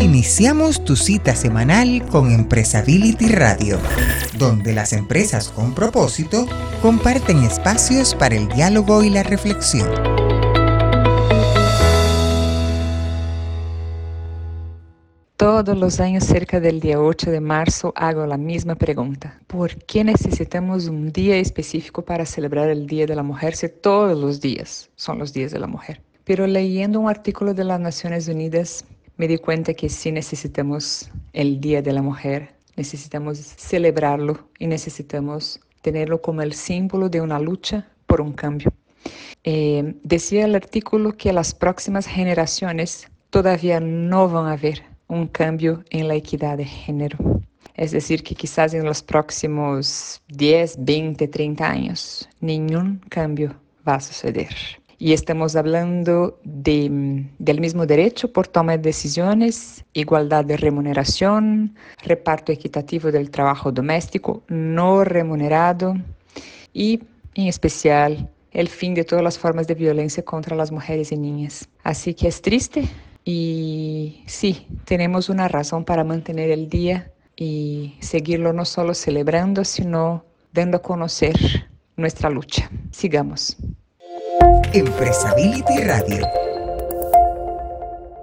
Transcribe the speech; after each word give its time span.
Iniciamos 0.00 0.82
tu 0.82 0.96
cita 0.96 1.34
semanal 1.34 2.02
con 2.06 2.30
Empresability 2.32 3.28
Radio, 3.28 3.78
donde 4.38 4.72
las 4.72 4.94
empresas 4.94 5.50
con 5.50 5.74
propósito 5.74 6.46
comparten 6.80 7.44
espacios 7.44 8.14
para 8.14 8.34
el 8.34 8.48
diálogo 8.48 9.02
y 9.02 9.10
la 9.10 9.22
reflexión. 9.22 9.90
Todos 15.36 15.76
los 15.76 16.00
años 16.00 16.24
cerca 16.24 16.60
del 16.60 16.80
día 16.80 16.98
8 16.98 17.30
de 17.30 17.40
marzo 17.42 17.92
hago 17.94 18.24
la 18.24 18.38
misma 18.38 18.76
pregunta. 18.76 19.38
¿Por 19.48 19.84
qué 19.84 20.02
necesitamos 20.02 20.86
un 20.86 21.12
día 21.12 21.36
específico 21.36 22.02
para 22.02 22.24
celebrar 22.24 22.70
el 22.70 22.86
Día 22.86 23.04
de 23.04 23.16
la 23.16 23.22
Mujer 23.22 23.54
si 23.54 23.68
todos 23.68 24.18
los 24.18 24.40
días 24.40 24.88
son 24.96 25.18
los 25.18 25.34
días 25.34 25.52
de 25.52 25.58
la 25.58 25.66
mujer? 25.66 26.00
Pero 26.24 26.46
leyendo 26.46 27.00
un 27.00 27.10
artículo 27.10 27.52
de 27.52 27.64
las 27.64 27.80
Naciones 27.80 28.28
Unidas 28.28 28.86
me 29.20 29.28
di 29.28 29.36
cuenta 29.36 29.74
que 29.74 29.90
sí 29.90 30.10
necesitamos 30.10 31.10
el 31.34 31.60
Día 31.60 31.82
de 31.82 31.92
la 31.92 32.00
Mujer, 32.00 32.54
necesitamos 32.76 33.36
celebrarlo 33.36 34.48
y 34.58 34.66
necesitamos 34.66 35.60
tenerlo 35.82 36.22
como 36.22 36.40
el 36.40 36.54
símbolo 36.54 37.10
de 37.10 37.20
una 37.20 37.38
lucha 37.38 37.86
por 38.06 38.22
un 38.22 38.32
cambio. 38.32 38.72
Eh, 39.44 39.94
decía 40.04 40.46
el 40.46 40.54
artículo 40.54 41.18
que 41.18 41.34
las 41.34 41.52
próximas 41.52 42.06
generaciones 42.06 43.08
todavía 43.28 43.78
no 43.78 44.26
van 44.26 44.46
a 44.46 44.56
ver 44.56 44.84
un 45.06 45.26
cambio 45.26 45.84
en 45.90 46.08
la 46.08 46.14
equidad 46.14 46.56
de 46.56 46.64
género. 46.64 47.18
Es 47.74 47.90
decir, 47.90 48.22
que 48.22 48.34
quizás 48.34 48.72
en 48.72 48.86
los 48.86 49.02
próximos 49.02 50.22
10, 50.28 50.76
20, 50.82 51.28
30 51.28 51.70
años 51.70 52.26
ningún 52.40 53.02
cambio 53.10 53.54
va 53.86 53.96
a 53.96 54.00
suceder. 54.00 54.79
Y 55.02 55.14
estamos 55.14 55.56
hablando 55.56 56.38
de, 56.44 57.26
del 57.38 57.60
mismo 57.60 57.86
derecho 57.86 58.34
por 58.34 58.46
toma 58.46 58.72
de 58.72 58.82
decisiones, 58.82 59.82
igualdad 59.94 60.44
de 60.44 60.58
remuneración, 60.58 61.74
reparto 62.02 62.52
equitativo 62.52 63.10
del 63.10 63.30
trabajo 63.30 63.72
doméstico 63.72 64.42
no 64.48 65.02
remunerado 65.02 65.94
y, 66.74 67.00
en 67.34 67.46
especial, 67.46 68.28
el 68.52 68.68
fin 68.68 68.92
de 68.92 69.04
todas 69.04 69.24
las 69.24 69.38
formas 69.38 69.66
de 69.66 69.74
violencia 69.74 70.22
contra 70.22 70.54
las 70.54 70.70
mujeres 70.70 71.12
y 71.12 71.16
niñas. 71.16 71.66
Así 71.82 72.12
que 72.12 72.28
es 72.28 72.42
triste, 72.42 72.86
y 73.24 74.22
sí, 74.26 74.66
tenemos 74.84 75.30
una 75.30 75.48
razón 75.48 75.86
para 75.86 76.04
mantener 76.04 76.50
el 76.50 76.68
día 76.68 77.10
y 77.36 77.94
seguirlo 78.00 78.52
no 78.52 78.66
solo 78.66 78.92
celebrando, 78.92 79.64
sino 79.64 80.26
dando 80.52 80.76
a 80.76 80.82
conocer 80.82 81.36
nuestra 81.96 82.28
lucha. 82.28 82.70
Sigamos. 82.90 83.56
Empresability 84.72 85.78
Radio. 85.82 86.24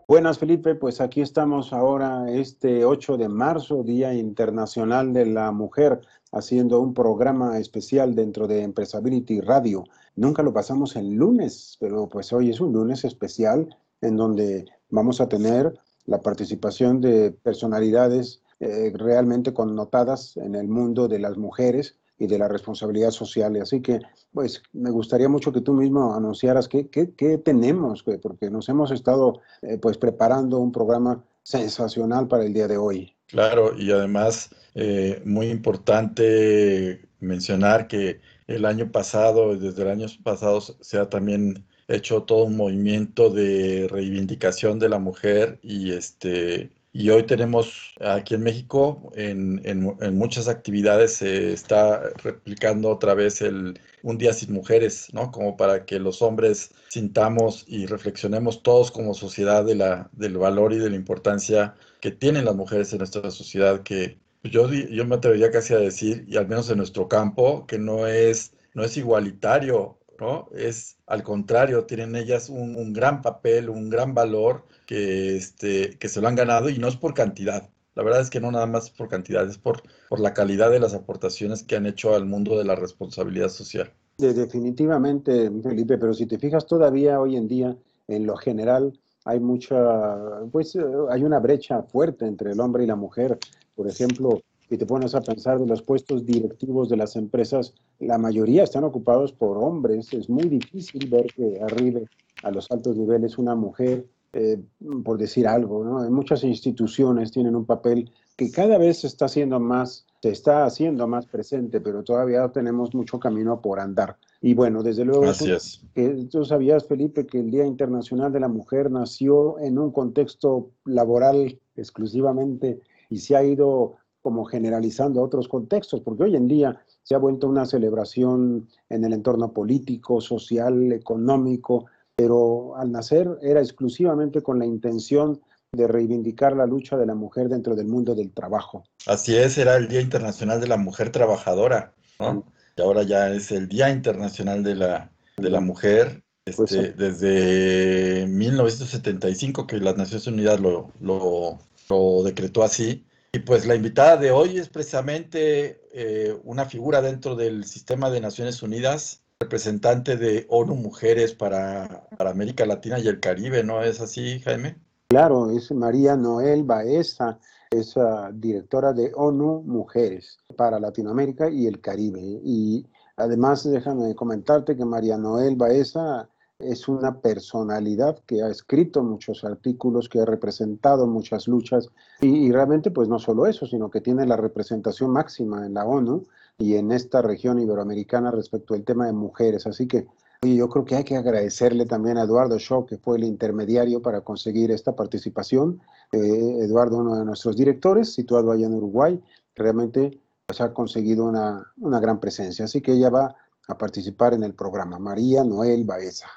Buenas 0.08 0.40
Felipe, 0.40 0.76
pues 0.76 1.02
aquí 1.02 1.20
estamos 1.20 1.74
ahora 1.74 2.32
este 2.32 2.86
8 2.86 3.18
de 3.18 3.28
marzo, 3.28 3.84
Día 3.84 4.14
Internacional 4.14 5.12
de 5.12 5.26
la 5.26 5.52
Mujer, 5.52 6.00
haciendo 6.32 6.80
un 6.80 6.94
programa 6.94 7.60
especial 7.60 8.16
dentro 8.16 8.48
de 8.48 8.62
Empresability 8.62 9.42
Radio. 9.42 9.84
Nunca 10.16 10.42
lo 10.42 10.54
pasamos 10.54 10.96
en 10.96 11.18
lunes, 11.18 11.76
pero 11.82 12.08
pues 12.08 12.32
hoy 12.32 12.52
es 12.52 12.62
un 12.62 12.72
lunes 12.72 13.04
especial 13.04 13.76
en 14.00 14.16
donde 14.16 14.64
vamos 14.90 15.20
a 15.20 15.28
tener 15.28 15.78
la 16.06 16.22
participación 16.22 17.02
de 17.02 17.32
personalidades 17.32 18.42
eh, 18.62 18.94
realmente 18.96 19.54
connotadas 19.54 20.38
en 20.38 20.56
el 20.56 20.70
mundo 20.70 21.10
de 21.10 21.20
las 21.20 21.36
mujeres 21.36 21.98
y 22.20 22.28
de 22.28 22.38
la 22.38 22.48
responsabilidad 22.48 23.12
social. 23.12 23.56
Así 23.62 23.82
que, 23.82 24.00
pues, 24.34 24.64
me 24.74 24.90
gustaría 24.90 25.30
mucho 25.30 25.52
que 25.52 25.62
tú 25.62 25.74
mismo 25.74 26.16
anunciaras 26.16 26.68
qué, 26.68 26.90
qué, 26.90 27.38
tenemos, 27.38 28.04
porque 28.22 28.50
nos 28.50 28.70
hemos 28.70 28.92
estado, 28.92 29.42
eh, 29.62 29.78
pues, 29.78 29.98
preparando 29.98 30.60
un 30.60 30.72
programa 30.72 31.24
sensacional 31.44 32.28
para 32.28 32.46
el 32.46 32.54
día 32.54 32.68
de 32.68 32.78
hoy. 32.78 33.16
Claro, 33.28 33.78
y 33.78 33.92
además, 33.92 34.50
eh, 34.76 35.22
muy 35.26 35.48
importante 35.48 37.08
mencionar 37.20 37.88
que 37.88 38.20
el 38.48 38.66
año 38.66 38.92
pasado, 38.92 39.56
desde 39.58 39.82
el 39.84 39.90
año 39.90 40.08
pasado, 40.24 40.62
se 40.62 40.98
ha 40.98 41.10
también 41.10 41.66
hecho 41.88 42.24
todo 42.24 42.44
un 42.44 42.58
movimiento 42.58 43.30
de 43.30 43.88
reivindicación 43.90 44.80
de 44.80 44.90
la 44.90 45.00
mujer 45.00 45.60
y 45.62 45.92
este 45.92 46.72
y 46.98 47.12
hoy 47.12 47.22
tenemos 47.28 47.94
aquí 48.02 48.34
en 48.34 48.42
México, 48.42 49.12
en, 49.16 49.62
en, 49.66 50.18
muchas 50.18 50.48
actividades 50.48 51.14
se 51.18 51.54
está 51.54 52.10
replicando 52.24 52.90
otra 52.90 53.14
vez 53.14 53.40
el 53.44 53.80
Un 54.02 54.18
Día 54.18 54.34
Sin 54.34 54.52
Mujeres, 54.52 55.14
¿no? 55.14 55.30
Como 55.30 55.58
para 55.58 55.86
que 55.86 56.00
los 56.00 56.24
hombres 56.24 56.72
sintamos 56.90 57.66
y 57.68 57.86
reflexionemos 57.86 58.64
todos 58.64 58.90
como 58.90 59.14
sociedad 59.14 59.64
de 59.64 59.76
la, 59.76 60.10
del 60.14 60.40
valor 60.40 60.74
y 60.74 60.80
de 60.80 60.90
la 60.90 60.96
importancia 60.96 61.76
que 62.02 62.10
tienen 62.10 62.46
las 62.46 62.56
mujeres 62.56 62.92
en 62.94 62.98
nuestra 62.98 63.30
sociedad, 63.30 63.84
que 63.84 64.18
yo, 64.44 64.68
yo 64.74 65.06
me 65.06 65.18
atrevería 65.18 65.52
casi 65.52 65.76
a 65.76 65.78
decir, 65.78 66.26
y 66.28 66.38
al 66.38 66.48
menos 66.48 66.68
en 66.72 66.78
nuestro 66.78 67.08
campo, 67.08 67.68
que 67.68 67.78
no 67.78 68.08
es, 68.08 68.54
no 68.74 68.84
es 68.84 68.98
igualitario 68.98 70.00
¿no? 70.20 70.50
Es 70.56 70.98
al 71.08 71.24
contrario, 71.24 71.86
tienen 71.86 72.16
ellas 72.16 72.50
un, 72.50 72.94
gran 72.94 73.22
papel, 73.22 73.70
un 73.70 73.90
gran 73.90 74.14
valor 74.14 74.64
que, 74.86 75.36
este, 75.36 75.98
que 75.98 76.10
se 76.10 76.22
lo 76.22 76.28
han 76.28 76.36
ganado 76.36 76.70
y 76.70 76.78
no 76.78 76.88
es 76.88 76.96
por 76.96 77.14
cantidad. 77.14 77.70
La 77.96 78.04
verdad 78.04 78.22
es 78.22 78.30
que 78.30 78.40
no 78.40 78.52
nada 78.52 78.68
más 78.68 78.92
por 78.92 79.08
cantidad, 79.08 79.48
es 79.48 79.58
por, 79.58 79.82
por 80.08 80.20
la 80.20 80.34
calidad 80.34 80.70
de 80.70 80.80
las 80.80 80.94
aportaciones 80.94 81.64
que 81.64 81.76
han 81.76 81.88
hecho 81.88 82.14
al 82.14 82.26
mundo 82.26 82.58
de 82.58 82.66
la 82.66 82.76
responsabilidad 82.76 83.50
social. 83.50 83.92
definitivamente, 84.18 85.50
Felipe, 85.64 85.98
pero 85.98 86.14
si 86.14 86.28
te 86.28 86.38
fijas 86.38 86.68
todavía 86.68 87.20
hoy 87.20 87.36
en 87.36 87.48
día, 87.48 87.76
en 88.08 88.26
lo 88.26 88.38
general, 88.38 88.94
hay 89.26 89.40
mucha, 89.40 90.48
pues 90.52 90.76
eh, 90.76 90.84
hay 91.10 91.24
una 91.24 91.40
brecha 91.40 91.84
fuerte 91.84 92.26
entre 92.26 92.52
el 92.52 92.60
hombre 92.60 92.84
y 92.84 92.88
la 92.88 92.96
mujer. 92.96 93.38
Por 93.76 93.88
ejemplo, 93.88 94.42
y 94.70 94.78
te 94.78 94.86
pones 94.86 95.16
a 95.16 95.22
pensar 95.22 95.60
de 95.60 95.66
los 95.66 95.82
puestos 95.82 96.26
directivos 96.26 96.90
de 96.90 96.98
las 96.98 97.16
empresas, 97.16 97.74
la 98.00 98.18
mayoría 98.18 98.64
están 98.64 98.84
ocupados 98.84 99.32
por 99.32 99.58
hombres. 99.58 100.12
Es 100.14 100.30
muy 100.30 100.50
difícil 100.50 101.10
ver 101.10 101.28
que 101.28 101.60
arribe 101.62 102.06
a 102.44 102.52
los 102.52 102.70
altos 102.70 102.98
niveles 102.98 103.38
una 103.38 103.56
mujer, 103.56 104.06
eh, 104.34 104.60
por 105.04 105.18
decir 105.18 105.48
algo. 105.48 105.84
¿no? 105.84 106.10
muchas 106.12 106.44
instituciones 106.44 107.32
tienen 107.32 107.56
un 107.56 107.66
papel 107.66 108.12
que 108.36 108.52
cada 108.52 108.78
vez 108.78 109.00
se 109.00 109.08
está 109.08 109.26
haciendo 109.26 109.60
más, 109.60 110.06
se 110.22 110.30
está 110.30 110.66
haciendo 110.66 111.08
más 111.08 111.26
presente, 111.26 111.80
pero 111.80 112.04
todavía 112.04 112.48
tenemos 112.50 112.94
mucho 112.94 113.20
camino 113.20 113.62
por 113.62 113.80
andar. 113.80 114.18
Y 114.42 114.54
bueno, 114.54 114.84
desde 114.84 115.06
luego, 115.06 115.22
Gracias. 115.22 115.82
Tú, 115.96 116.28
tú 116.28 116.46
sabías, 116.46 116.86
Felipe, 116.86 117.26
que 117.26 117.40
el 117.40 117.50
Día 117.50 117.66
Internacional 117.66 118.32
de 118.32 118.42
la 118.42 118.48
Mujer 118.48 118.92
nació 118.92 119.58
en 119.60 119.80
un 119.80 119.92
contexto 119.92 120.70
laboral 120.86 121.60
exclusivamente 121.76 122.80
y 123.10 123.20
se 123.20 123.36
ha 123.36 123.44
ido 123.44 123.96
como 124.28 124.44
generalizando 124.44 125.22
a 125.22 125.24
otros 125.24 125.48
contextos, 125.48 126.02
porque 126.02 126.24
hoy 126.24 126.36
en 126.36 126.50
día 126.50 126.82
se 127.02 127.16
ha 127.16 127.18
vuelto 127.18 127.48
una 127.48 127.66
celebración 127.66 128.68
en 128.90 129.06
el 129.06 129.14
entorno 129.14 129.54
político, 129.54 130.20
social, 130.20 130.92
económico, 130.92 131.86
pero 132.14 132.76
al 132.76 132.92
nacer 132.92 133.40
era 133.42 133.62
exclusivamente 133.62 134.42
con 134.42 134.60
la 134.60 134.66
intención 134.66 135.40
de 135.72 135.88
reivindicar 135.88 136.58
la 136.58 136.66
lucha 136.66 136.98
de 136.98 137.06
la 137.06 137.16
mujer 137.16 137.48
dentro 137.48 137.74
del 137.74 137.88
mundo 137.88 138.16
del 138.16 138.34
trabajo. 138.34 138.84
Así 139.06 139.34
es, 139.38 139.58
era 139.58 139.78
el 139.78 139.88
Día 139.88 140.02
Internacional 140.02 140.60
de 140.60 140.68
la 140.68 140.76
Mujer 140.76 141.10
Trabajadora, 141.10 141.94
¿no? 142.20 142.44
Y 142.76 142.82
ahora 142.82 143.04
ya 143.04 143.30
es 143.30 143.54
el 143.54 143.70
Día 143.70 143.90
Internacional 143.90 144.62
de 144.62 144.76
la, 144.76 145.10
de 145.38 145.50
la 145.50 145.62
Mujer, 145.62 146.22
pues 146.44 146.74
este, 146.74 146.92
desde 146.92 148.28
1975 148.28 149.68
que 149.68 149.78
las 149.78 149.96
Naciones 149.96 150.28
Unidas 150.28 150.60
lo, 150.60 150.92
lo, 151.00 151.60
lo 151.90 152.24
decretó 152.24 152.64
así, 152.64 153.06
y 153.38 153.40
pues 153.40 153.68
la 153.68 153.76
invitada 153.76 154.18
de 154.18 154.32
hoy 154.32 154.58
es 154.58 154.68
precisamente 154.68 155.80
eh, 155.94 156.36
una 156.44 156.66
figura 156.66 157.04
dentro 157.04 157.36
del 157.36 157.66
sistema 157.66 158.10
de 158.10 158.20
Naciones 158.20 158.64
Unidas, 158.64 159.22
representante 159.40 160.18
de 160.18 160.48
ONU 160.50 160.74
Mujeres 160.74 161.34
para, 161.34 162.08
América 162.18 162.66
Latina 162.66 162.98
y 162.98 163.08
el 163.08 163.20
Caribe, 163.20 163.64
¿no 163.64 163.84
es 163.84 164.02
así, 164.02 164.40
Jaime? 164.40 164.78
Claro, 165.10 165.52
es 165.52 165.72
María 165.72 166.16
Noel 166.16 166.64
Baeza, 166.64 167.38
es 167.70 167.96
ah, 167.96 168.32
directora 168.34 168.92
de 168.92 169.12
ONU 169.14 169.62
Mujeres 169.62 170.40
para 170.56 170.80
Latinoamérica 170.80 171.48
y 171.48 171.68
el 171.68 171.80
Caribe. 171.80 172.20
Y 172.44 172.88
además, 173.18 173.70
déjame 173.70 174.16
comentarte 174.16 174.76
que 174.76 174.84
María 174.84 175.16
Noel 175.16 175.56
Baeza 175.56 176.28
es 176.60 176.88
una 176.88 177.20
personalidad 177.22 178.18
que 178.26 178.42
ha 178.42 178.50
escrito 178.50 179.04
muchos 179.04 179.44
artículos, 179.44 180.10
que 180.10 180.20
ha 180.20 180.26
representado 180.26 181.06
muchas 181.06 181.48
luchas 181.48 181.90
y, 182.20 182.52
realmente 182.52 182.90
pues 182.90 183.08
no 183.08 183.20
solo 183.20 183.46
eso, 183.46 183.68
sino 183.68 183.92
que 183.92 184.02
tiene 184.02 184.26
la 184.26 184.38
representación 184.38 185.12
máxima 185.12 185.66
en 185.66 185.76
la 185.76 185.86
ONU 185.86 186.26
y 186.58 186.76
en 186.76 186.92
esta 186.92 187.22
región 187.22 187.60
iberoamericana 187.60 188.32
respecto 188.32 188.74
al 188.74 188.84
tema 188.84 189.06
de 189.06 189.14
mujeres. 189.14 189.68
Así 189.68 189.88
que 189.88 190.08
yo 190.42 190.70
creo 190.70 190.86
que 190.86 190.96
hay 190.96 191.04
que 191.04 191.16
agradecerle 191.16 191.86
también 191.86 192.18
a 192.18 192.24
Eduardo 192.24 192.58
Shaw, 192.58 192.86
que 192.86 192.98
fue 192.98 193.18
el 193.18 193.24
intermediario 193.24 194.02
para 194.02 194.22
conseguir 194.22 194.72
esta 194.72 194.96
participación. 194.96 195.80
Eh, 196.12 196.58
Eduardo, 196.62 196.98
uno 196.98 197.18
de 197.18 197.26
nuestros 197.26 197.56
directores, 197.56 198.14
situado 198.14 198.52
allá 198.52 198.66
en 198.66 198.74
Uruguay, 198.74 199.22
realmente 199.56 200.20
pues, 200.48 200.62
ha 200.62 200.74
conseguido 200.74 201.26
una, 201.26 201.72
una 201.78 202.00
gran 202.00 202.20
presencia. 202.20 202.66
Así 202.66 202.82
que 202.82 202.94
ella 202.94 203.10
va 203.10 203.36
a 203.68 203.78
participar 203.78 204.34
en 204.34 204.44
el 204.44 204.54
programa. 204.54 204.98
María 204.98 205.44
Noel 205.44 205.84
Baeza. 205.84 206.28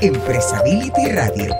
Empresability 0.00 1.12
Radio. 1.12 1.54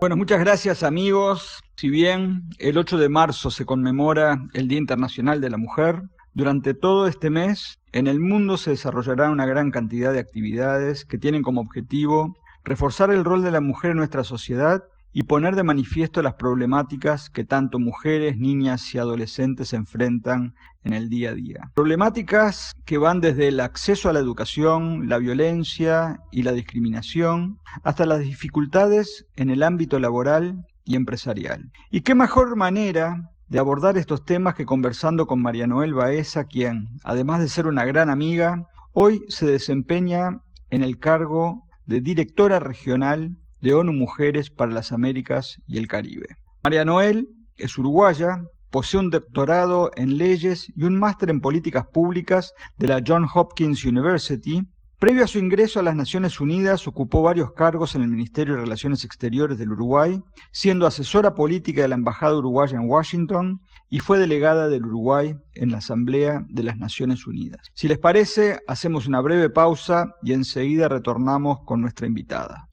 Bueno, 0.00 0.16
muchas 0.16 0.40
gracias 0.40 0.82
amigos. 0.82 1.62
Si 1.76 1.88
bien 1.88 2.48
el 2.58 2.78
8 2.78 2.98
de 2.98 3.08
marzo 3.08 3.50
se 3.50 3.64
conmemora 3.64 4.46
el 4.52 4.68
Día 4.68 4.78
Internacional 4.78 5.40
de 5.40 5.50
la 5.50 5.56
Mujer, 5.56 6.02
durante 6.34 6.74
todo 6.74 7.06
este 7.06 7.30
mes 7.30 7.78
en 7.92 8.06
el 8.06 8.20
mundo 8.20 8.56
se 8.58 8.70
desarrollará 8.70 9.30
una 9.30 9.46
gran 9.46 9.70
cantidad 9.70 10.12
de 10.12 10.18
actividades 10.18 11.04
que 11.04 11.18
tienen 11.18 11.42
como 11.42 11.62
objetivo 11.62 12.36
reforzar 12.64 13.10
el 13.10 13.24
rol 13.24 13.42
de 13.42 13.50
la 13.50 13.60
mujer 13.60 13.92
en 13.92 13.98
nuestra 13.98 14.24
sociedad 14.24 14.84
y 15.18 15.22
poner 15.22 15.56
de 15.56 15.62
manifiesto 15.62 16.20
las 16.20 16.34
problemáticas 16.34 17.30
que 17.30 17.42
tanto 17.42 17.78
mujeres, 17.78 18.36
niñas 18.36 18.94
y 18.94 18.98
adolescentes 18.98 19.72
enfrentan 19.72 20.54
en 20.84 20.92
el 20.92 21.08
día 21.08 21.30
a 21.30 21.32
día. 21.32 21.70
Problemáticas 21.74 22.74
que 22.84 22.98
van 22.98 23.22
desde 23.22 23.48
el 23.48 23.60
acceso 23.60 24.10
a 24.10 24.12
la 24.12 24.18
educación, 24.18 25.08
la 25.08 25.16
violencia 25.16 26.20
y 26.30 26.42
la 26.42 26.52
discriminación, 26.52 27.58
hasta 27.82 28.04
las 28.04 28.18
dificultades 28.18 29.24
en 29.36 29.48
el 29.48 29.62
ámbito 29.62 29.98
laboral 29.98 30.66
y 30.84 30.96
empresarial. 30.96 31.72
¿Y 31.90 32.02
qué 32.02 32.14
mejor 32.14 32.54
manera 32.54 33.30
de 33.48 33.58
abordar 33.58 33.96
estos 33.96 34.22
temas 34.26 34.54
que 34.54 34.66
conversando 34.66 35.26
con 35.26 35.40
María 35.40 35.66
Noel 35.66 35.94
Baeza, 35.94 36.44
quien, 36.44 36.88
además 37.04 37.40
de 37.40 37.48
ser 37.48 37.66
una 37.68 37.86
gran 37.86 38.10
amiga, 38.10 38.68
hoy 38.92 39.22
se 39.28 39.46
desempeña 39.46 40.42
en 40.68 40.82
el 40.82 40.98
cargo 40.98 41.66
de 41.86 42.02
directora 42.02 42.60
regional 42.60 43.38
de 43.60 43.74
ONU 43.74 43.92
Mujeres 43.92 44.50
para 44.50 44.72
las 44.72 44.92
Américas 44.92 45.58
y 45.66 45.78
el 45.78 45.88
Caribe. 45.88 46.36
María 46.64 46.84
Noel 46.84 47.28
es 47.56 47.78
uruguaya, 47.78 48.42
posee 48.70 49.00
un 49.00 49.10
doctorado 49.10 49.90
en 49.96 50.18
leyes 50.18 50.72
y 50.76 50.84
un 50.84 50.98
máster 50.98 51.30
en 51.30 51.40
políticas 51.40 51.86
públicas 51.86 52.52
de 52.76 52.88
la 52.88 53.02
Johns 53.06 53.30
Hopkins 53.34 53.84
University. 53.84 54.62
Previo 54.98 55.24
a 55.24 55.26
su 55.26 55.38
ingreso 55.38 55.78
a 55.78 55.82
las 55.82 55.94
Naciones 55.94 56.40
Unidas, 56.40 56.88
ocupó 56.88 57.22
varios 57.22 57.52
cargos 57.52 57.94
en 57.94 58.02
el 58.02 58.08
Ministerio 58.08 58.54
de 58.54 58.62
Relaciones 58.62 59.04
Exteriores 59.04 59.58
del 59.58 59.72
Uruguay, 59.72 60.22
siendo 60.52 60.86
asesora 60.86 61.34
política 61.34 61.82
de 61.82 61.88
la 61.88 61.96
Embajada 61.96 62.36
Uruguaya 62.36 62.78
en 62.78 62.88
Washington 62.88 63.60
y 63.90 64.00
fue 64.00 64.18
delegada 64.18 64.68
del 64.68 64.86
Uruguay 64.86 65.36
en 65.54 65.70
la 65.70 65.78
Asamblea 65.78 66.44
de 66.48 66.62
las 66.62 66.78
Naciones 66.78 67.26
Unidas. 67.26 67.60
Si 67.74 67.88
les 67.88 67.98
parece, 67.98 68.58
hacemos 68.66 69.06
una 69.06 69.20
breve 69.20 69.50
pausa 69.50 70.14
y 70.22 70.32
enseguida 70.32 70.88
retornamos 70.88 71.58
con 71.64 71.82
nuestra 71.82 72.06
invitada. 72.06 72.68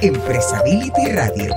Empresability 0.00 1.12
Radio. 1.12 1.54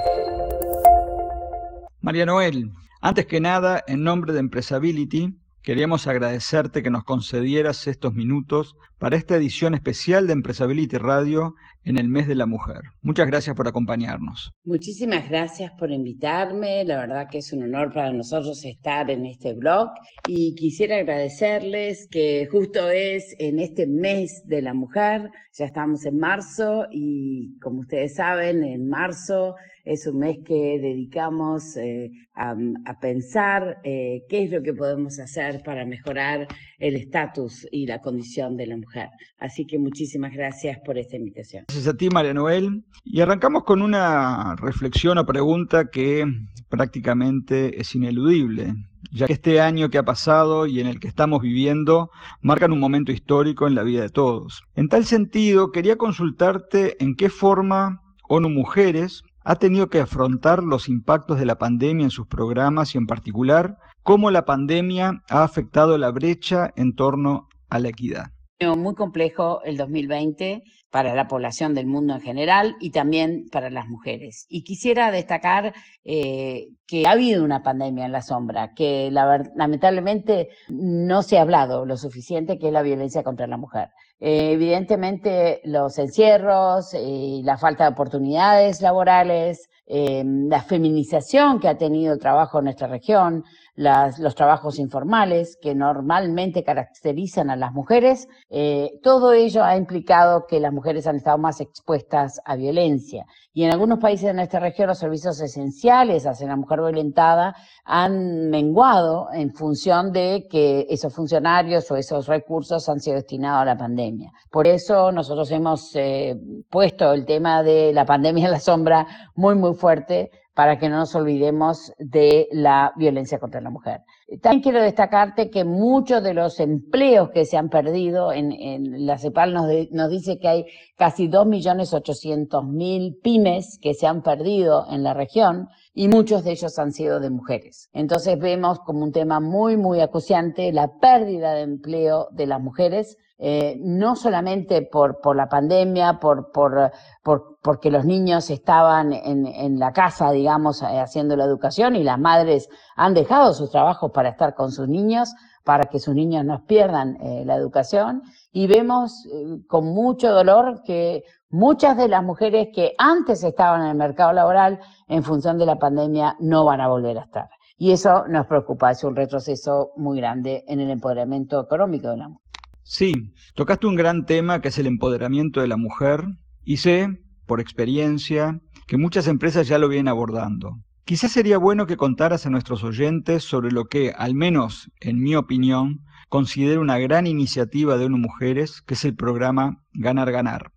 María 2.02 2.26
Noel, 2.26 2.72
antes 3.02 3.26
que 3.26 3.42
nada, 3.42 3.84
en 3.88 4.04
nombre 4.04 4.34
de 4.34 4.40
Empresability, 4.40 5.36
queríamos 5.62 6.08
agradecerte 6.08 6.84
que 6.84 6.90
nos 6.90 7.04
concedieras 7.04 7.88
estos 7.88 8.14
minutos 8.14 8.76
para 9.00 9.18
esta 9.18 9.36
edición 9.36 9.74
especial 9.74 10.28
de 10.28 10.34
Empresability 10.34 10.98
Radio 10.98 11.56
en 11.86 11.98
el 11.98 12.10
mes 12.10 12.28
de 12.28 12.36
la 12.36 12.46
mujer. 12.46 12.82
Muchas 13.02 13.28
gracias 13.28 13.56
por 13.56 13.68
acompañarnos. 13.68 14.52
Muchísimas 14.64 15.30
gracias 15.30 15.72
por 15.78 15.92
invitarme. 15.92 16.84
La 16.84 16.98
verdad 16.98 17.28
que 17.30 17.38
es 17.38 17.54
un 17.54 17.64
honor 17.64 17.94
para 17.94 18.12
nosotros 18.12 18.64
estar 18.66 19.10
en 19.10 19.26
este 19.26 19.54
blog 19.54 19.90
y 20.28 20.56
quisiera 20.56 20.98
agradecerles 20.98 22.08
que 22.10 22.48
justo 22.52 22.90
es 22.90 23.36
en 23.40 23.60
este 23.60 23.88
mes 23.88 24.44
de 24.46 24.62
la 24.62 24.74
mujer, 24.74 25.30
ya 25.54 25.66
estamos 25.66 26.06
en 26.06 26.18
marzo 26.18 26.88
y 26.92 27.58
como 27.60 27.82
ustedes 27.82 28.16
saben, 28.16 28.64
en 28.64 28.90
marzo 28.90 29.56
es 29.86 30.08
un 30.08 30.18
mes 30.18 30.40
que 30.44 30.80
dedicamos 30.82 31.78
eh, 31.78 32.12
a, 32.34 32.56
pensar 33.00 33.80
eh, 33.84 34.24
qué 34.28 34.44
es 34.44 34.52
lo 34.52 34.64
que 34.64 34.74
podemos 34.74 35.20
hacer 35.20 35.62
para 35.64 35.86
mejorar 35.86 36.48
el 36.80 36.96
estatus 36.96 37.68
y 37.72 37.86
la 37.86 38.02
condición 38.02 38.58
de 38.58 38.68
la 38.68 38.78
mujer. 38.78 39.10
Así 39.38 39.66
que 39.66 39.78
muchísimas 39.78 40.34
gracias 40.34 40.80
por 40.84 40.98
esta 40.98 41.16
invitación. 41.16 41.66
Gracias 41.76 41.94
a 41.94 41.98
ti, 41.98 42.10
María 42.10 42.34
Noel. 42.34 42.86
Y 43.04 43.20
arrancamos 43.20 43.66
con 43.66 43.82
una 43.82 44.56
reflexión 44.56 45.18
o 45.18 45.26
pregunta 45.26 45.90
que 45.90 46.26
prácticamente 46.70 47.82
es 47.82 47.94
ineludible, 47.96 48.76
ya 49.12 49.28
que 49.28 49.34
este 49.34 49.60
año 49.60 49.90
que 49.90 49.98
ha 49.98 50.06
pasado 50.06 50.68
y 50.68 50.80
en 50.80 50.88
el 50.88 51.02
que 51.02 51.10
estamos 51.10 51.42
viviendo 51.42 52.12
marcan 52.42 52.72
un 52.72 52.80
momento 52.80 53.12
histórico 53.12 53.68
en 53.68 53.76
la 53.76 53.84
vida 53.84 54.04
de 54.04 54.10
todos. 54.10 54.64
En 54.76 54.88
tal 54.88 55.04
sentido, 55.04 55.74
quería 55.74 55.98
consultarte 55.98 56.96
en 57.04 57.14
qué 57.18 57.30
forma 57.30 58.02
ONU 58.30 58.48
Mujeres 58.48 59.24
ha 59.44 59.58
tenido 59.58 59.90
que 59.90 60.00
afrontar 60.00 60.64
los 60.64 60.88
impactos 60.88 61.40
de 61.40 61.46
la 61.46 61.58
pandemia 61.58 62.06
en 62.06 62.12
sus 62.12 62.28
programas 62.28 62.96
y 62.96 63.00
en 63.00 63.06
particular 63.06 63.76
cómo 64.02 64.32
la 64.32 64.46
pandemia 64.46 65.24
ha 65.30 65.44
afectado 65.44 65.98
la 65.98 66.10
brecha 66.12 66.72
en 66.78 66.96
torno 66.96 67.50
a 67.70 67.80
la 67.80 67.90
equidad. 67.90 68.32
Muy 68.60 68.96
complejo 68.96 69.62
el 69.66 69.76
2020 69.76 70.64
para 70.90 71.14
la 71.14 71.28
población 71.28 71.76
del 71.76 71.88
mundo 71.88 72.14
en 72.14 72.22
general 72.22 72.78
y 72.80 72.92
también 72.92 73.50
para 73.52 73.70
las 73.70 73.90
mujeres. 73.90 74.46
Y 74.48 74.64
quisiera 74.64 75.12
destacar 75.12 75.74
eh, 76.06 76.70
que 76.88 77.06
ha 77.06 77.12
habido 77.12 77.44
una 77.44 77.64
pandemia 77.64 78.06
en 78.06 78.14
la 78.14 78.22
sombra, 78.22 78.74
que 78.74 79.12
lamentablemente 79.12 80.52
no 80.70 81.22
se 81.22 81.38
ha 81.38 81.42
hablado 81.42 81.86
lo 81.86 81.98
suficiente, 81.98 82.58
que 82.58 82.68
es 82.68 82.74
la 82.74 82.82
violencia 82.82 83.24
contra 83.24 83.46
la 83.46 83.58
mujer. 83.58 83.90
Eh, 84.22 84.54
evidentemente 84.54 85.60
los 85.66 85.98
encierros 86.00 86.94
y 86.94 87.44
la 87.44 87.58
falta 87.58 87.84
de 87.84 87.90
oportunidades 87.92 88.80
laborales, 88.82 89.70
eh, 89.88 90.24
la 90.26 90.62
feminización 90.62 91.60
que 91.60 91.68
ha 91.68 91.78
tenido 91.78 92.14
el 92.14 92.20
trabajo 92.20 92.60
en 92.60 92.66
nuestra 92.66 92.88
región, 92.88 93.44
los 93.76 94.36
trabajos 94.36 94.80
informales 94.80 95.58
que 95.62 95.76
normalmente 95.76 96.64
caracterizan 96.64 97.50
a 97.50 97.58
las 97.58 97.74
mujeres, 97.74 98.30
eh, 98.50 99.00
todo 99.04 99.34
ello 99.34 99.64
ha 99.64 99.76
implicado 99.76 100.46
que 100.48 100.62
las 100.62 100.72
mujeres 100.72 101.08
han 101.08 101.18
estado 101.18 101.38
más 101.38 101.60
expuestas 101.60 102.40
a 102.46 102.56
violencia. 102.56 103.26
Y 103.54 103.64
en 103.64 103.72
algunos 103.72 104.00
países 104.00 104.28
de 104.28 104.34
nuestra 104.34 104.60
región 104.60 104.88
los 104.88 104.98
servicios 104.98 105.40
esenciales 105.42 106.26
hacia 106.26 106.48
la 106.48 106.56
mujer 106.56 106.80
violentada 106.80 107.56
han 107.84 108.50
menguado 108.50 109.28
en 109.34 109.54
función 109.54 110.12
de 110.12 110.48
que 110.50 110.86
esos 110.90 111.14
funcionarios 111.14 111.90
o 111.92 111.98
esos 111.98 112.28
recursos 112.28 112.88
han 112.88 113.00
sido 113.00 113.16
destinados 113.16 113.62
a 113.62 113.66
la 113.66 113.78
pandemia. 113.78 114.32
Por 114.50 114.68
eso 114.68 115.12
nosotros 115.12 115.52
hemos 115.52 115.96
eh, 115.96 116.38
puesto 116.70 117.12
el 117.12 117.26
tema 117.26 117.64
de 117.64 117.92
la 117.94 118.06
pandemia 118.06 118.46
en 118.46 118.52
la 118.52 118.60
sombra 118.60 119.08
muy, 119.36 119.56
muy 119.56 119.74
fuerte 119.74 120.32
para 120.56 120.80
que 120.80 120.88
no 120.90 120.96
nos 120.98 121.14
olvidemos 121.16 121.94
de 122.00 122.48
la 122.52 122.94
violencia 122.96 123.38
contra 123.40 123.60
la 123.60 123.70
mujer. 123.70 124.02
También 124.42 124.64
quiero 124.64 124.82
destacarte 124.82 125.50
que 125.50 125.66
muchos 125.66 126.24
de 126.24 126.34
los 126.34 126.62
empleos 126.62 127.30
que 127.32 127.44
se 127.46 127.58
han 127.58 127.70
perdido, 127.70 128.32
en, 128.32 129.06
la 129.06 129.18
CEPAL 129.18 129.54
nos, 129.54 129.68
nos, 129.92 130.10
dice 130.10 130.40
que 130.40 130.48
hay 130.48 130.66
casi 130.98 131.28
2.800.000 131.28 133.22
pymes 133.22 133.78
que 133.82 133.94
se 133.94 134.08
han 134.08 134.24
perdido 134.24 134.86
en 134.90 135.04
la 135.04 135.14
región 135.14 135.68
y 135.94 136.08
muchos 136.08 136.46
de 136.46 136.52
ellos 136.52 136.80
han 136.80 136.94
sido 136.94 137.20
de 137.20 137.30
mujeres. 137.30 137.90
Entonces 137.92 138.40
vemos 138.40 138.80
como 138.80 139.04
un 139.04 139.12
tema 139.12 139.42
muy, 139.42 139.76
muy 139.76 140.00
acuciante 140.00 140.72
la 140.72 140.88
pérdida 141.00 141.54
de 141.54 141.64
empleo 141.64 142.30
de 142.32 142.48
las 142.48 142.62
mujeres 142.62 143.18
eh, 143.38 143.76
no 143.82 144.16
solamente 144.16 144.82
por, 144.82 145.20
por 145.20 145.36
la 145.36 145.50
pandemia, 145.50 146.20
por, 146.22 146.54
por, 146.54 146.92
por, 147.22 147.55
porque 147.66 147.90
los 147.90 148.06
niños 148.06 148.52
estaban 148.52 149.12
en, 149.12 149.80
la 149.80 149.92
casa, 149.92 150.30
digamos, 150.30 150.84
eh, 150.84 151.00
haciendo 151.00 151.36
la 151.36 151.46
educación 151.46 151.96
y 151.96 152.04
las 152.04 152.20
madres 152.20 152.70
han 152.96 153.16
dejado 153.16 153.56
sus 153.56 153.72
trabajos 153.72 154.12
para 154.12 154.30
estar 154.30 154.54
con 154.54 154.72
sus 154.72 154.88
niños, 154.88 155.34
para 155.64 155.86
que 155.86 155.98
sus 155.98 156.14
niños 156.14 156.46
no 156.46 156.64
pierdan 156.68 157.18
eh, 157.24 157.42
la 157.44 157.56
educación. 157.56 158.22
Y 158.52 158.68
vemos 158.68 159.28
con 159.66 159.86
mucho 159.86 160.32
dolor 160.32 160.84
que 160.86 161.24
muchas 161.50 161.98
de 161.98 162.08
las 162.08 162.24
mujeres 162.24 162.68
que 162.72 162.94
antes 163.00 163.44
estaban 163.44 163.82
en 163.82 163.88
el 163.88 163.98
mercado 163.98 164.32
laboral 164.32 164.80
en 165.08 165.24
función 165.24 165.58
de 165.58 165.66
la 165.66 165.80
pandemia 165.80 166.36
no 166.40 166.66
van 166.66 166.82
a 166.82 166.88
volver 166.88 167.18
a 167.18 167.24
estar. 167.24 167.50
Y 167.80 167.94
eso 167.94 168.28
nos 168.28 168.46
preocupa, 168.46 168.92
es 168.92 169.04
un 169.04 169.16
retroceso 169.16 169.92
muy 169.98 170.18
grande 170.18 170.64
en 170.68 170.82
el 170.82 170.92
empoderamiento 170.92 171.60
económico 171.60 172.10
de 172.10 172.18
la 172.18 172.28
mujer. 172.28 172.46
Sí, 172.84 173.34
tocaste 173.56 173.88
un 173.88 173.96
gran 173.96 174.28
tema 174.28 174.62
que 174.62 174.68
es 174.68 174.78
el 174.78 174.86
empoderamiento 174.86 175.62
de 175.62 175.68
la 175.68 175.78
mujer 175.78 176.26
y 176.64 176.78
sé, 176.78 177.25
por 177.46 177.60
experiencia, 177.60 178.60
que 178.88 178.98
muchas 178.98 179.28
empresas 179.28 179.68
ya 179.68 179.78
lo 179.78 179.90
vienen 179.90 180.08
abordando. 180.08 180.78
Quizás 181.06 181.32
sería 181.32 181.58
bueno 181.58 181.86
que 181.86 181.98
contaras 181.98 182.46
a 182.46 182.50
nuestros 182.50 182.84
oyentes 182.84 183.44
sobre 183.44 183.72
lo 183.72 183.86
que, 183.86 184.12
al 184.18 184.34
menos 184.34 184.90
en 185.02 185.22
mi 185.22 185.36
opinión, 185.36 186.00
considero 186.30 186.82
una 186.82 186.98
gran 186.98 187.28
iniciativa 187.28 187.98
de 187.98 188.06
ONU 188.06 188.18
Mujeres, 188.18 188.82
que 188.82 188.96
es 188.96 189.06
el 189.06 189.16
programa 189.16 189.84
Ganar 189.94 190.32
Ganar. 190.32 190.72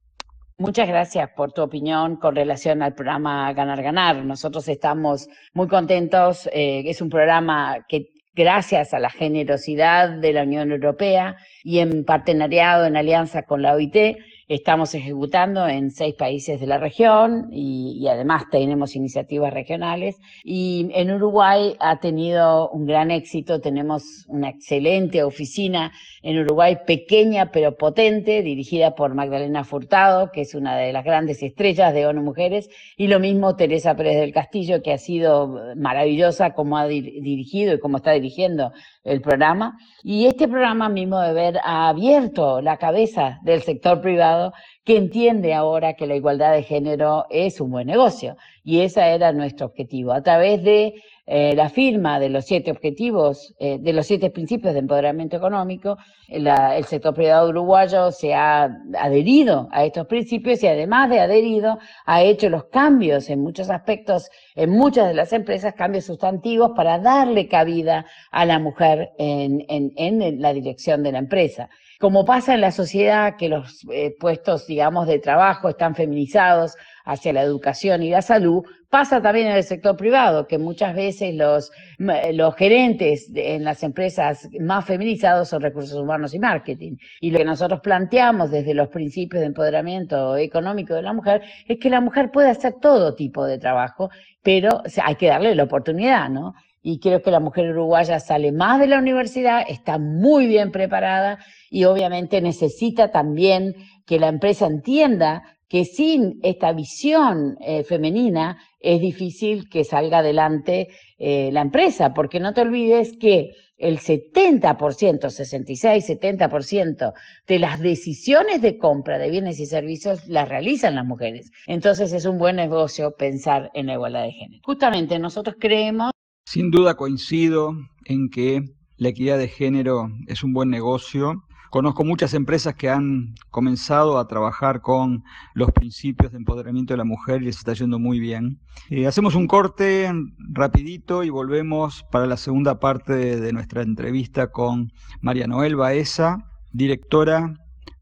Muchas 0.59 0.89
gracias 0.89 1.31
por 1.37 1.53
tu 1.53 1.63
opinión 1.63 2.17
con 2.17 2.35
relación 2.35 2.83
al 2.83 2.95
programa 2.95 3.53
Ganar 3.53 3.83
Ganar. 3.83 4.25
Nosotros 4.25 4.69
estamos 4.69 5.29
muy 5.55 5.69
contentos. 5.69 6.49
Eh, 6.53 6.83
es 6.87 7.01
un 7.01 7.09
programa 7.09 7.87
que 7.89 8.09
gracias 8.35 8.93
a 8.93 8.99
la 8.99 9.09
generosidad 9.09 10.11
de 10.11 10.33
la 10.33 10.43
Unión 10.43 10.73
Europea 10.73 11.37
y 11.63 11.79
en 11.79 12.05
partenariado, 12.05 12.87
en 12.87 12.97
alianza 12.97 13.45
con 13.45 13.63
la 13.63 13.75
OIT, 13.75 14.17
estamos 14.49 14.95
ejecutando 14.95 15.69
en 15.69 15.91
seis 15.91 16.15
países 16.15 16.59
de 16.59 16.67
la 16.67 16.79
región 16.79 17.49
y, 17.53 18.07
además 18.09 18.45
tenemos 18.51 18.97
iniciativas 18.97 19.53
regionales. 19.53 20.17
Y 20.43 20.89
en 20.95 21.13
Uruguay 21.13 21.77
ha 21.79 22.01
tenido 22.01 22.71
un 22.71 22.87
gran 22.87 23.11
éxito, 23.11 23.61
tenemos 23.61 24.25
una 24.29 24.49
excelente 24.49 25.23
oficina 25.23 25.93
en 26.23 26.39
Uruguay, 26.39 26.79
pequeña 26.87 27.51
pero 27.53 27.77
potente, 27.77 28.43
dirigida 28.43 28.95
por 28.95 29.15
Magdalena 29.15 29.65
Furtado, 29.65 30.31
que 30.33 30.41
es 30.41 30.55
una 30.55 30.77
de 30.77 30.93
las 30.93 31.05
grandes 31.05 31.43
estrellas 31.43 31.93
de 31.93 32.07
ONU 32.07 32.23
Mujeres, 32.23 32.71
y 32.97 33.09
lo 33.09 33.21
mismo 33.21 33.57
Teresa 33.57 33.95
Pérez 33.95 34.19
del 34.19 34.33
Castillo, 34.33 34.83
que 34.83 34.93
ha 34.93 34.99
sido 34.99 35.75
maravillosa 35.77 36.55
como 36.55 36.79
ha 36.79 36.87
dirigido 36.87 37.75
y 37.75 37.81
como 37.81 37.99
está 37.99 38.13
dirigiendo 38.13 38.73
el 39.09 39.21
programa. 39.21 39.77
Y 40.03 40.27
este 40.27 40.49
programa, 40.49 40.89
mismo 40.89 41.21
de 41.21 41.33
ver, 41.33 41.59
ha 41.65 41.89
abierto 41.89 42.61
la 42.61 42.77
cabeza 42.77 43.39
del 43.43 43.63
sector 43.63 44.01
privado 44.01 44.53
que 44.85 44.97
entiende 44.97 45.55
ahora 45.55 45.95
que 45.95 46.07
la 46.07 46.17
igualdad 46.17 46.53
de 46.53 46.63
género 46.63 47.27
es 47.31 47.61
un 47.61 47.71
buen 47.71 47.87
negocio. 47.87 48.37
Y 48.65 48.81
ese 48.81 49.01
era 49.01 49.33
nuestro 49.33 49.67
objetivo. 49.67 50.13
A 50.13 50.23
través 50.23 50.63
de 50.63 50.95
eh, 51.31 51.55
la 51.55 51.69
firma 51.69 52.19
de 52.19 52.31
los 52.31 52.47
siete 52.47 52.71
objetivos, 52.71 53.55
eh, 53.59 53.77
de 53.79 53.93
los 53.93 54.07
siete 54.07 54.31
principios 54.31 54.73
de 54.73 54.79
empoderamiento 54.79 55.37
económico, 55.37 55.99
el 56.27 56.85
sector 56.87 57.13
privado 57.13 57.51
uruguayo 57.51 58.11
se 58.13 58.33
ha 58.33 58.65
adherido 58.99 59.69
a 59.73 59.85
estos 59.85 60.07
principios 60.07 60.63
y 60.63 60.69
además 60.69 61.11
de 61.11 61.21
adherido, 61.21 61.79
ha 62.07 62.23
hecho 62.23 62.49
los 62.49 62.65
cambios 62.65 63.29
en 63.29 63.41
muchos 63.43 63.69
aspectos, 63.69 64.31
en 64.55 64.71
muchas 64.71 65.09
de 65.09 65.15
las 65.15 65.35
empresas, 65.35 65.75
cambios 65.75 66.07
sustantivos 66.07 66.73
para 66.75 66.99
darle 66.99 67.47
cabida 67.47 68.07
a 68.31 68.47
la 68.47 68.59
mujer 68.59 69.11
en, 69.19 69.67
en 69.69 70.41
la 70.41 70.55
dirección 70.55 71.03
de 71.03 71.13
la 71.13 71.19
empresa. 71.19 71.69
Como 71.99 72.25
pasa 72.25 72.55
en 72.55 72.61
la 72.61 72.71
sociedad 72.71 73.35
que 73.37 73.49
los 73.49 73.85
eh, 73.91 74.15
puestos, 74.21 74.69
digamos, 74.69 75.09
de 75.09 75.19
trabajo 75.19 75.69
están 75.69 75.97
feminizados 75.97 76.77
hacia 77.05 77.33
la 77.33 77.43
educación 77.43 78.05
y 78.05 78.11
la 78.11 78.23
salud, 78.23 78.65
pasa 78.89 79.21
también 79.21 79.49
en 79.49 79.57
el 79.57 79.65
sector 79.65 79.97
privado, 79.97 80.47
que 80.47 80.59
muchas 80.59 80.95
veces 80.95 81.35
los, 81.35 81.73
los 81.99 82.55
gerentes 82.55 83.29
en 83.35 83.65
las 83.65 83.83
empresas 83.83 84.49
más 84.61 84.85
feminizados 84.85 85.49
son 85.49 85.61
recursos 85.61 85.99
humanos 85.99 86.35
y 86.35 86.39
marketing. 86.39 86.97
Y 87.21 87.33
lo 87.33 87.39
que 87.39 87.45
nosotros 87.45 87.81
planteamos 87.81 88.53
desde 88.53 88.75
los 88.75 88.89
principios 88.89 89.41
de 89.41 89.47
empoderamiento 89.47 90.37
económico 90.37 90.95
de 90.95 91.03
la 91.03 91.13
mujer 91.13 91.43
es 91.67 91.79
que 91.81 91.91
la 91.91 92.01
mujer 92.01 92.31
puede 92.31 92.51
hacer 92.51 92.75
todo 92.81 93.17
tipo 93.17 93.45
de 93.45 93.59
trabajo, 93.59 94.09
pero 94.43 94.83
hay 95.03 95.17
que 95.17 95.27
darle 95.27 95.55
la 95.57 95.65
oportunidad, 95.65 96.29
¿no? 96.29 96.55
Y 96.89 97.01
creo 97.01 97.21
que 97.21 97.31
la 97.31 97.39
mujer 97.39 97.69
uruguaya 97.69 98.19
sale 98.19 98.51
más 98.51 98.81
de 98.81 98.87
la 98.87 98.99
universidad, 98.99 99.63
está 99.69 99.99
muy 99.99 100.47
bien 100.47 100.73
preparada 100.73 101.39
y 101.69 101.85
obviamente 101.85 102.41
necesita 102.41 103.11
también 103.11 103.77
que 104.07 104.19
la 104.19 104.29
empresa 104.29 104.65
entienda 104.65 105.43
que 105.69 105.85
sin 105.85 106.41
esta 106.43 106.73
visión 106.73 107.59
eh, 107.61 107.85
femenina 107.85 108.57
es 108.81 109.03
difícil 109.03 109.69
que 109.69 109.85
salga 109.85 110.21
adelante 110.21 110.89
eh, 111.19 111.51
la 111.53 111.61
empresa, 111.61 112.15
porque 112.15 112.41
no 112.41 112.55
te 112.55 112.63
olvides 112.63 113.19
que 113.19 113.51
el 113.77 113.99
70%, 113.99 115.29
66, 115.29 116.09
70% 116.09 117.13
de 117.47 117.59
las 117.59 117.81
decisiones 117.81 118.63
de 118.63 118.79
compra 118.79 119.19
de 119.19 119.29
bienes 119.29 119.61
y 119.61 119.67
servicios 119.67 120.27
las 120.27 120.49
realizan 120.49 120.95
las 120.95 121.05
mujeres. 121.05 121.51
Entonces 121.67 122.15
es 122.15 122.25
un 122.25 122.39
buen 122.39 122.57
negocio 122.57 123.15
pensar 123.15 123.71
en 123.75 123.89
la 123.89 123.93
igualdad 123.93 124.23
de 124.23 124.33
género. 124.33 124.63
Justamente 124.65 125.19
nosotros 125.19 125.57
creemos 125.61 126.13
sin 126.49 126.71
duda 126.71 126.95
coincido 126.95 127.77
en 128.07 128.31
que 128.31 128.65
la 128.97 129.11
equidad 129.11 129.37
de 129.37 129.49
género 129.49 130.11
es 130.29 130.43
un 130.43 130.55
buen 130.55 130.71
negocio. 130.71 131.45
Conozco 131.69 132.05
muchas 132.05 132.33
empresas 132.33 132.75
que 132.75 132.89
han 132.89 133.35
comenzado 133.51 134.19
a 134.19 134.27
trabajar 134.29 134.81
con 134.81 135.25
los 135.53 135.71
principios 135.73 136.33
de 136.33 136.39
empoderamiento 136.39 136.95
de 136.95 136.97
la 136.97 137.05
mujer 137.05 137.43
y 137.43 137.45
les 137.45 137.59
está 137.59 137.75
yendo 137.75 137.99
muy 137.99 138.19
bien. 138.19 138.63
Eh, 138.89 139.07
hacemos 139.07 139.35
un 139.35 139.47
corte 139.47 140.11
rapidito 140.39 141.23
y 141.23 141.29
volvemos 141.29 142.07
para 142.11 142.25
la 142.25 142.39
segunda 142.39 142.81
parte 142.81 143.13
de 143.39 143.53
nuestra 143.53 143.83
entrevista 143.83 144.51
con 144.51 144.91
María 145.21 145.47
Noel 145.47 145.77
Baeza, 145.77 146.39
directora 146.73 147.59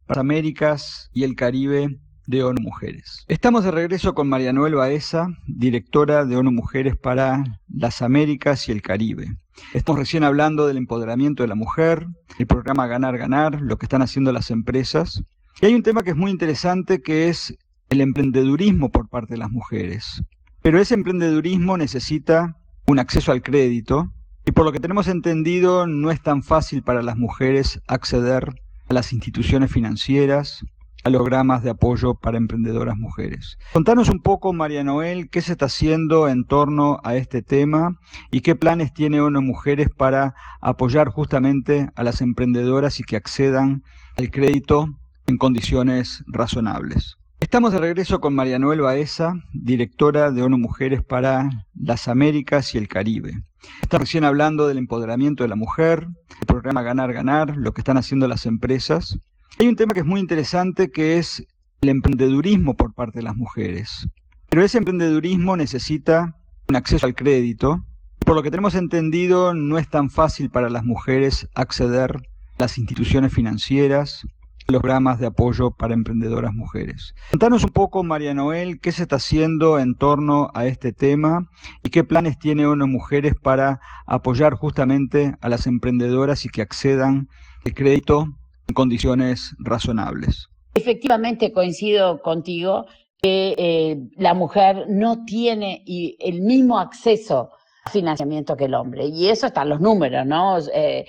para 0.07 0.21
Américas 0.21 1.11
y 1.13 1.25
el 1.25 1.35
Caribe 1.35 1.99
de 2.27 2.43
ONU 2.43 2.61
Mujeres. 2.61 3.25
Estamos 3.29 3.65
de 3.65 3.71
regreso 3.71 4.15
con 4.15 4.29
María 4.29 4.53
Noel 4.53 4.75
Baeza, 4.75 5.29
directora 5.47 6.25
de 6.25 6.37
ONU 6.37 6.51
Mujeres 6.51 6.97
para 6.97 7.45
las 7.69 8.03
Américas 8.03 8.69
y 8.69 8.73
el 8.73 8.83
Caribe. 8.83 9.37
Estamos 9.73 10.01
recién 10.01 10.25
hablando 10.25 10.67
del 10.67 10.77
empoderamiento 10.77 11.43
de 11.43 11.49
la 11.49 11.55
mujer, 11.55 12.07
el 12.39 12.47
programa 12.47 12.87
Ganar 12.87 13.17
Ganar, 13.17 13.61
lo 13.61 13.79
que 13.79 13.87
están 13.87 14.03
haciendo 14.03 14.33
las 14.33 14.51
empresas. 14.51 15.23
Y 15.61 15.67
hay 15.67 15.75
un 15.75 15.83
tema 15.83 16.03
que 16.03 16.11
es 16.11 16.17
muy 16.17 16.31
interesante 16.31 17.01
que 17.01 17.29
es 17.29 17.57
el 17.89 18.01
emprendedurismo 18.01 18.91
por 18.91 19.09
parte 19.09 19.35
de 19.35 19.39
las 19.39 19.51
mujeres. 19.51 20.23
Pero 20.63 20.81
ese 20.81 20.95
emprendedurismo 20.95 21.77
necesita 21.77 22.57
un 22.87 22.99
acceso 22.99 23.33
al 23.33 23.43
crédito 23.43 24.13
y 24.45 24.53
por 24.53 24.65
lo 24.65 24.73
que 24.73 24.81
tenemos 24.81 25.09
entendido 25.09 25.87
no 25.87 26.11
es 26.11 26.23
tan 26.23 26.43
fácil 26.43 26.83
para 26.83 27.03
las 27.03 27.17
mujeres 27.17 27.81
acceder 27.87 28.63
a 28.89 28.95
las 28.95 29.13
instituciones 29.13 29.73
financieras, 29.73 30.65
a 31.07 31.61
de 31.61 31.71
apoyo 31.71 32.15
para 32.15 32.37
emprendedoras 32.37 32.97
mujeres. 32.97 33.59
Contanos 33.73 34.09
un 34.09 34.21
poco, 34.21 34.53
María 34.53 34.83
Noel, 34.83 35.31
qué 35.31 35.41
se 35.41 35.53
está 35.53 35.67
haciendo 35.67 36.29
en 36.29 36.45
torno 36.45 36.99
a 37.05 37.15
este 37.15 37.43
tema 37.43 38.01
y 38.33 38.41
qué 38.41 38.57
planes 38.57 38.93
tiene 38.93 39.21
ONU 39.21 39.41
Mujeres 39.41 39.89
para 39.89 40.35
apoyar 40.61 41.09
justamente 41.09 41.91
a 41.95 42.03
las 42.03 42.21
emprendedoras 42.21 42.99
y 42.99 43.05
que 43.05 43.15
accedan 43.15 43.85
al 44.17 44.31
crédito 44.33 44.89
en 45.29 45.39
condiciones 45.39 46.25
razonables. 46.27 47.19
Estamos 47.39 47.73
de 47.73 47.79
regreso 47.79 48.21
con 48.21 48.35
María 48.35 48.59
Noel 48.59 48.81
Baeza, 48.81 49.35
directora 49.53 50.33
de 50.33 50.43
ONU 50.43 50.59
Mujeres 50.59 51.05
para 51.05 51.49
las 51.75 52.09
Américas 52.09 52.75
y 52.75 52.79
el 52.79 52.89
Caribe. 52.89 53.45
Estamos 53.81 54.09
recién 54.09 54.25
hablando 54.25 54.67
del 54.67 54.79
empoderamiento 54.79 55.45
de 55.45 55.49
la 55.49 55.57
mujer, 55.57 56.09
el 56.41 56.47
programa 56.47 56.83
Ganar 56.83 57.13
Ganar, 57.13 57.57
lo 57.57 57.73
que 57.73 57.81
están 57.81 57.97
haciendo 57.97 58.27
las 58.27 58.45
empresas 58.47 59.21
hay 59.59 59.69
un 59.69 59.77
tema 59.77 59.95
que 59.95 60.01
es 60.01 60.07
muy 60.07 60.21
interesante 60.21 60.91
que 60.91 61.19
es 61.19 61.47
el 61.81 61.89
emprendedurismo 61.89 62.75
por 62.75 62.93
parte 62.95 63.21
de 63.21 63.23
las 63.23 63.37
mujeres. 63.37 64.07
Pero 64.51 64.63
ese 64.63 64.79
emprendedurismo 64.79 65.57
necesita 65.57 66.37
un 66.69 66.77
acceso 66.77 67.07
al 67.07 67.15
crédito. 67.15 67.85
Por 68.19 68.35
lo 68.35 68.43
que 68.43 68.51
tenemos 68.51 68.75
entendido, 68.75 69.55
no 69.55 69.79
es 69.79 69.89
tan 69.89 70.11
fácil 70.11 70.51
para 70.51 70.69
las 70.69 70.85
mujeres 70.85 71.49
acceder 71.55 72.17
a 72.17 72.63
las 72.63 72.77
instituciones 72.77 73.33
financieras, 73.33 74.27
a 74.69 74.73
los 74.73 74.83
programas 74.83 75.21
de 75.21 75.27
apoyo 75.27 75.71
para 75.71 75.95
emprendedoras 75.95 76.53
mujeres. 76.53 77.15
Contanos 77.31 77.65
un 77.65 77.71
poco, 77.71 78.03
María 78.03 78.35
Noel, 78.35 78.81
qué 78.81 78.93
se 78.93 79.03
está 79.03 79.17
haciendo 79.17 79.79
en 79.79 79.95
torno 79.95 80.51
a 80.55 80.67
este 80.67 80.93
tema 80.93 81.49
y 81.83 81.91
qué 81.91 82.05
planes 82.05 82.39
tiene 82.39 82.67
ONU 82.67 82.87
Mujeres 82.87 83.35
para 83.41 83.81
apoyar 84.07 84.55
justamente 84.55 85.35
a 85.41 85.49
las 85.49 85.67
emprendedoras 85.67 86.45
y 86.45 86.49
que 86.49 86.63
accedan 86.63 87.29
al 87.65 87.75
crédito 87.75 88.35
en 88.69 88.75
condiciones 88.75 89.55
razonables. 89.59 90.49
Efectivamente 90.75 91.53
coincido 91.53 92.21
contigo 92.21 92.87
que 93.23 93.55
eh, 93.57 93.97
la 94.17 94.35
mujer 94.35 94.87
no 94.89 95.25
tiene 95.25 95.83
el 95.87 96.43
mismo 96.43 96.79
acceso 96.79 97.51
a 97.85 97.91
financiamiento 97.91 98.57
que 98.57 98.67
el 98.67 98.75
hombre. 98.75 99.07
Y 99.07 99.29
eso 99.29 99.47
están 99.47 99.71
los 99.71 99.81
números, 99.81 100.27
¿no? 100.27 100.59
Eh, 100.75 101.07